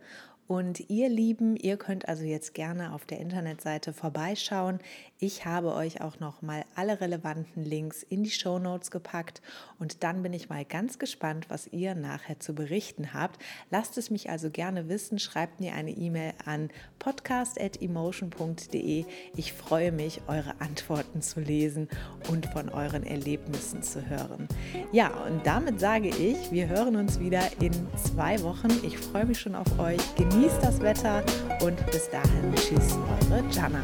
und 0.48 0.88
ihr 0.88 1.10
Lieben, 1.10 1.56
ihr 1.56 1.76
könnt 1.76 2.08
also 2.08 2.24
jetzt 2.24 2.54
gerne 2.54 2.94
auf 2.94 3.04
der 3.04 3.20
Internetseite 3.20 3.92
vorbeischauen. 3.92 4.78
Ich 5.20 5.44
habe 5.44 5.74
euch 5.74 6.00
auch 6.00 6.20
noch 6.20 6.42
mal 6.42 6.64
alle 6.76 7.00
relevanten 7.00 7.64
Links 7.64 8.04
in 8.04 8.22
die 8.22 8.30
Show 8.30 8.60
Notes 8.60 8.92
gepackt 8.92 9.42
und 9.80 10.04
dann 10.04 10.22
bin 10.22 10.32
ich 10.32 10.48
mal 10.48 10.64
ganz 10.64 11.00
gespannt, 11.00 11.46
was 11.48 11.66
ihr 11.66 11.96
nachher 11.96 12.38
zu 12.38 12.54
berichten 12.54 13.14
habt. 13.14 13.42
Lasst 13.68 13.98
es 13.98 14.10
mich 14.10 14.30
also 14.30 14.48
gerne 14.48 14.88
wissen. 14.88 15.18
Schreibt 15.18 15.58
mir 15.58 15.72
eine 15.72 15.90
E-Mail 15.90 16.34
an 16.44 16.70
podcast@emotion.de. 17.00 19.06
Ich 19.34 19.52
freue 19.52 19.90
mich, 19.90 20.20
eure 20.28 20.60
Antworten 20.60 21.20
zu 21.20 21.40
lesen 21.40 21.88
und 22.30 22.46
von 22.46 22.68
euren 22.68 23.02
Erlebnissen 23.02 23.82
zu 23.82 24.08
hören. 24.08 24.46
Ja, 24.92 25.08
und 25.24 25.44
damit 25.44 25.80
sage 25.80 26.10
ich, 26.10 26.52
wir 26.52 26.68
hören 26.68 26.94
uns 26.94 27.18
wieder 27.18 27.42
in 27.60 27.72
zwei 27.96 28.40
Wochen. 28.44 28.68
Ich 28.84 28.96
freue 28.96 29.26
mich 29.26 29.40
schon 29.40 29.56
auf 29.56 29.80
euch. 29.80 29.98
Genießt 30.14 30.62
das 30.62 30.80
Wetter 30.80 31.24
und 31.60 31.84
bis 31.86 32.08
dahin, 32.08 32.54
tschüss, 32.54 32.96
eure 33.32 33.42
Jana. 33.50 33.82